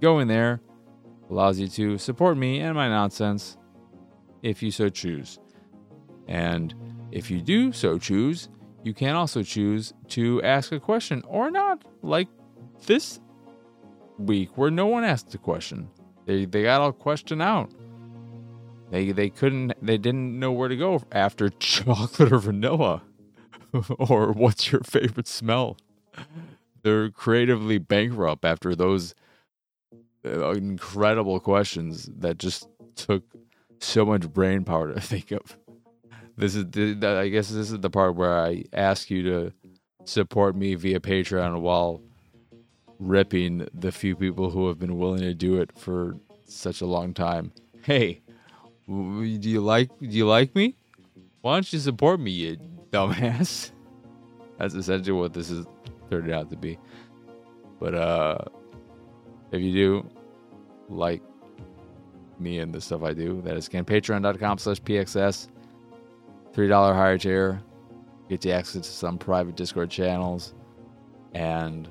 Go 0.00 0.20
in 0.20 0.28
there. 0.28 0.62
Allows 1.28 1.58
you 1.58 1.68
to 1.68 1.98
support 1.98 2.38
me 2.38 2.60
and 2.60 2.74
my 2.74 2.88
nonsense 2.88 3.58
if 4.44 4.62
you 4.62 4.70
so 4.70 4.88
choose. 4.88 5.40
And 6.28 6.74
if 7.10 7.30
you 7.30 7.40
do 7.40 7.72
so 7.72 7.98
choose, 7.98 8.48
you 8.84 8.92
can 8.92 9.16
also 9.16 9.42
choose 9.42 9.94
to 10.08 10.42
ask 10.42 10.70
a 10.70 10.78
question 10.78 11.24
or 11.26 11.50
not, 11.50 11.82
like 12.02 12.28
this 12.86 13.20
week 14.18 14.56
where 14.56 14.70
no 14.70 14.86
one 14.86 15.02
asked 15.02 15.34
a 15.34 15.38
question. 15.38 15.88
They 16.26 16.44
they 16.44 16.62
got 16.62 16.80
all 16.82 16.92
question 16.92 17.40
out. 17.40 17.70
They 18.90 19.12
they 19.12 19.30
couldn't 19.30 19.72
they 19.80 19.96
didn't 19.96 20.38
know 20.38 20.52
where 20.52 20.68
to 20.68 20.76
go 20.76 21.02
after 21.10 21.48
chocolate 21.58 22.32
or 22.32 22.38
vanilla, 22.38 23.02
or 23.98 24.32
what's 24.32 24.70
your 24.70 24.82
favorite 24.82 25.26
smell. 25.26 25.78
They're 26.82 27.10
creatively 27.10 27.78
bankrupt 27.78 28.44
after 28.44 28.74
those 28.74 29.14
uh, 30.26 30.50
incredible 30.50 31.40
questions 31.40 32.10
that 32.18 32.38
just 32.38 32.68
took 32.94 33.24
so 33.84 34.04
much 34.04 34.32
brain 34.32 34.64
power 34.64 34.92
to 34.92 35.00
think 35.12 35.30
of. 35.32 35.56
This 36.36 36.56
is 36.56 36.66
the, 36.70 36.98
I 37.06 37.28
guess 37.28 37.48
this 37.48 37.70
is 37.70 37.78
the 37.80 37.90
part 37.90 38.16
where 38.16 38.36
I 38.36 38.64
ask 38.72 39.10
you 39.10 39.22
to 39.22 39.52
support 40.04 40.56
me 40.56 40.74
via 40.74 41.00
Patreon 41.00 41.60
while 41.60 42.02
ripping 42.98 43.68
the 43.72 43.92
few 43.92 44.16
people 44.16 44.50
who 44.50 44.68
have 44.68 44.78
been 44.78 44.98
willing 44.98 45.20
to 45.20 45.34
do 45.34 45.60
it 45.60 45.70
for 45.76 46.16
such 46.46 46.80
a 46.80 46.86
long 46.86 47.14
time. 47.14 47.52
Hey, 47.82 48.20
do 48.86 49.22
you 49.24 49.60
like 49.60 49.90
do 50.00 50.06
you 50.06 50.26
like 50.26 50.54
me? 50.54 50.76
Why 51.42 51.56
don't 51.56 51.72
you 51.72 51.78
support 51.78 52.20
me, 52.20 52.30
you 52.30 52.56
dumbass? 52.90 53.70
That's 54.58 54.74
essentially 54.74 55.12
what 55.12 55.32
this 55.32 55.50
is 55.50 55.66
turned 56.10 56.30
out 56.30 56.50
to 56.50 56.56
be. 56.56 56.78
But 57.78 57.94
uh 57.94 58.38
if 59.52 59.60
you 59.60 59.72
do 59.72 60.10
like 60.88 61.22
me 62.40 62.58
and 62.58 62.72
the 62.72 62.80
stuff 62.80 63.02
I 63.02 63.12
do, 63.12 63.40
that 63.42 63.56
is 63.56 63.68
again 63.68 63.84
patreon.com 63.84 64.58
slash 64.58 64.80
pxs. 64.82 65.48
$3 66.52 66.94
higher 66.94 67.18
tier. 67.18 67.60
Get 68.28 68.44
you 68.44 68.52
access 68.52 68.82
to 68.82 68.92
some 68.92 69.18
private 69.18 69.56
Discord 69.56 69.90
channels 69.90 70.54
and 71.34 71.88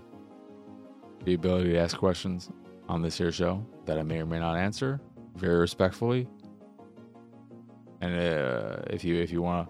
the 1.26 1.34
ability 1.34 1.72
to 1.72 1.78
ask 1.78 1.98
questions 1.98 2.50
on 2.90 3.02
this 3.02 3.18
here 3.18 3.32
show 3.32 3.66
that 3.86 3.98
I 3.98 4.04
may 4.04 4.20
or 4.20 4.26
may 4.26 4.40
not 4.40 4.58
answer 4.58 5.00
very 5.36 5.60
respectfully. 5.60 6.28
And 8.02 8.16
uh, 8.16 8.82
if 8.88 9.04
you 9.04 9.16
if 9.16 9.32
you 9.32 9.42
want 9.42 9.70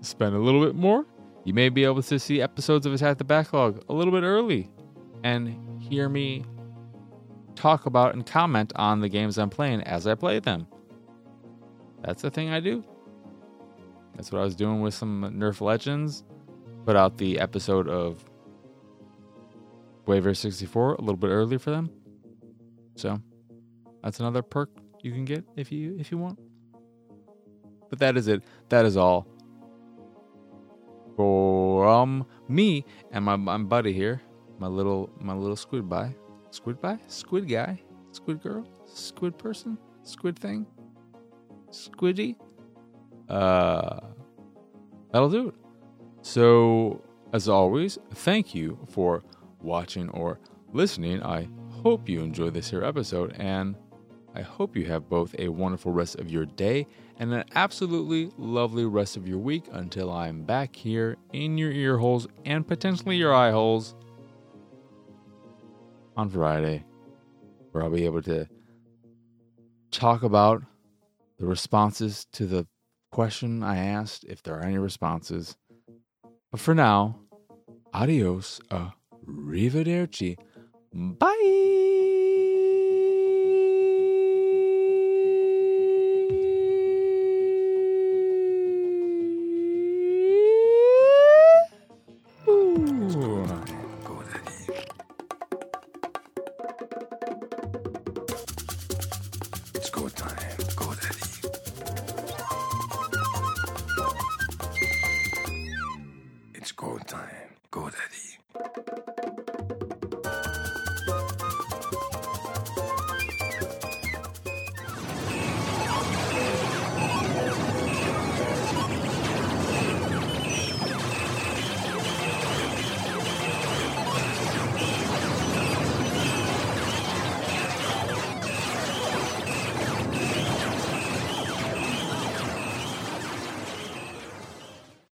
to 0.00 0.06
spend 0.06 0.34
a 0.34 0.38
little 0.38 0.64
bit 0.64 0.74
more, 0.74 1.06
you 1.44 1.54
may 1.54 1.68
be 1.68 1.84
able 1.84 2.02
to 2.02 2.18
see 2.18 2.40
episodes 2.40 2.86
of 2.86 2.92
Attack 2.92 3.18
the 3.18 3.24
Backlog 3.24 3.82
a 3.88 3.94
little 3.94 4.12
bit 4.12 4.22
early 4.22 4.68
and 5.24 5.80
hear 5.80 6.08
me 6.08 6.44
talk 7.56 7.86
about 7.86 8.14
and 8.14 8.24
comment 8.24 8.72
on 8.76 9.00
the 9.00 9.08
games 9.08 9.38
I'm 9.38 9.50
playing 9.50 9.82
as 9.82 10.06
I 10.06 10.14
play 10.14 10.38
them. 10.38 10.66
That's 12.02 12.22
the 12.22 12.30
thing 12.30 12.50
I 12.50 12.60
do. 12.60 12.84
That's 14.14 14.30
what 14.30 14.40
I 14.40 14.44
was 14.44 14.54
doing 14.54 14.80
with 14.80 14.94
some 14.94 15.34
Nerf 15.36 15.60
Legends. 15.60 16.24
Put 16.84 16.96
out 16.96 17.18
the 17.18 17.40
episode 17.40 17.88
of 17.88 18.24
Waiver 20.06 20.34
64 20.34 20.94
a 20.94 21.00
little 21.00 21.16
bit 21.16 21.28
early 21.28 21.58
for 21.58 21.70
them. 21.70 21.90
So 22.94 23.20
that's 24.02 24.20
another 24.20 24.42
perk 24.42 24.70
you 25.02 25.12
can 25.12 25.24
get 25.24 25.44
if 25.56 25.70
you 25.70 25.96
if 25.98 26.10
you 26.10 26.18
want. 26.18 26.38
But 27.90 27.98
that 27.98 28.16
is 28.16 28.28
it. 28.28 28.42
That 28.68 28.84
is 28.84 28.96
all. 28.96 29.26
From 31.16 32.26
me 32.48 32.84
and 33.10 33.24
my, 33.24 33.36
my 33.36 33.58
buddy 33.58 33.92
here, 33.92 34.22
my 34.58 34.66
little 34.66 35.10
my 35.18 35.34
little 35.34 35.56
squid 35.56 35.88
guy, 35.88 36.14
squid 36.50 36.80
guy, 36.80 36.98
squid 37.06 37.48
guy, 37.48 37.80
squid 38.12 38.42
girl, 38.42 38.66
squid 38.86 39.38
person, 39.38 39.78
squid 40.02 40.38
thing, 40.38 40.66
squiddy. 41.70 42.36
Uh, 43.28 44.00
that'll 45.12 45.30
do 45.30 45.48
it. 45.48 45.54
So, 46.22 47.02
as 47.32 47.48
always, 47.48 47.98
thank 48.10 48.54
you 48.54 48.78
for 48.88 49.22
watching 49.60 50.08
or 50.10 50.38
listening. 50.72 51.22
I 51.22 51.48
hope 51.70 52.08
you 52.08 52.20
enjoy 52.20 52.50
this 52.50 52.70
here 52.70 52.84
episode, 52.84 53.34
and 53.38 53.76
I 54.34 54.42
hope 54.42 54.76
you 54.76 54.84
have 54.86 55.08
both 55.08 55.34
a 55.38 55.48
wonderful 55.48 55.92
rest 55.92 56.16
of 56.16 56.30
your 56.30 56.44
day 56.44 56.86
and 57.18 57.32
an 57.32 57.44
absolutely 57.54 58.30
lovely 58.36 58.84
rest 58.84 59.16
of 59.16 59.26
your 59.26 59.38
week 59.38 59.64
until 59.72 60.12
I'm 60.12 60.42
back 60.42 60.76
here 60.76 61.16
in 61.32 61.56
your 61.56 61.70
ear 61.70 61.96
holes 61.96 62.26
and 62.44 62.66
potentially 62.66 63.16
your 63.16 63.34
eye 63.34 63.50
holes 63.50 63.94
on 66.16 66.30
Friday, 66.30 66.84
where 67.70 67.84
I'll 67.84 67.90
be 67.90 68.04
able 68.04 68.22
to 68.22 68.48
talk 69.90 70.22
about 70.22 70.62
the 71.38 71.46
responses 71.46 72.26
to 72.32 72.46
the 72.46 72.66
question 73.12 73.62
I 73.62 73.78
asked, 73.78 74.24
if 74.24 74.42
there 74.42 74.54
are 74.54 74.62
any 74.62 74.78
responses. 74.78 75.56
But 76.50 76.60
for 76.60 76.74
now, 76.74 77.20
adios, 77.92 78.60
arrivederci, 79.26 80.36
bye. 80.92 81.95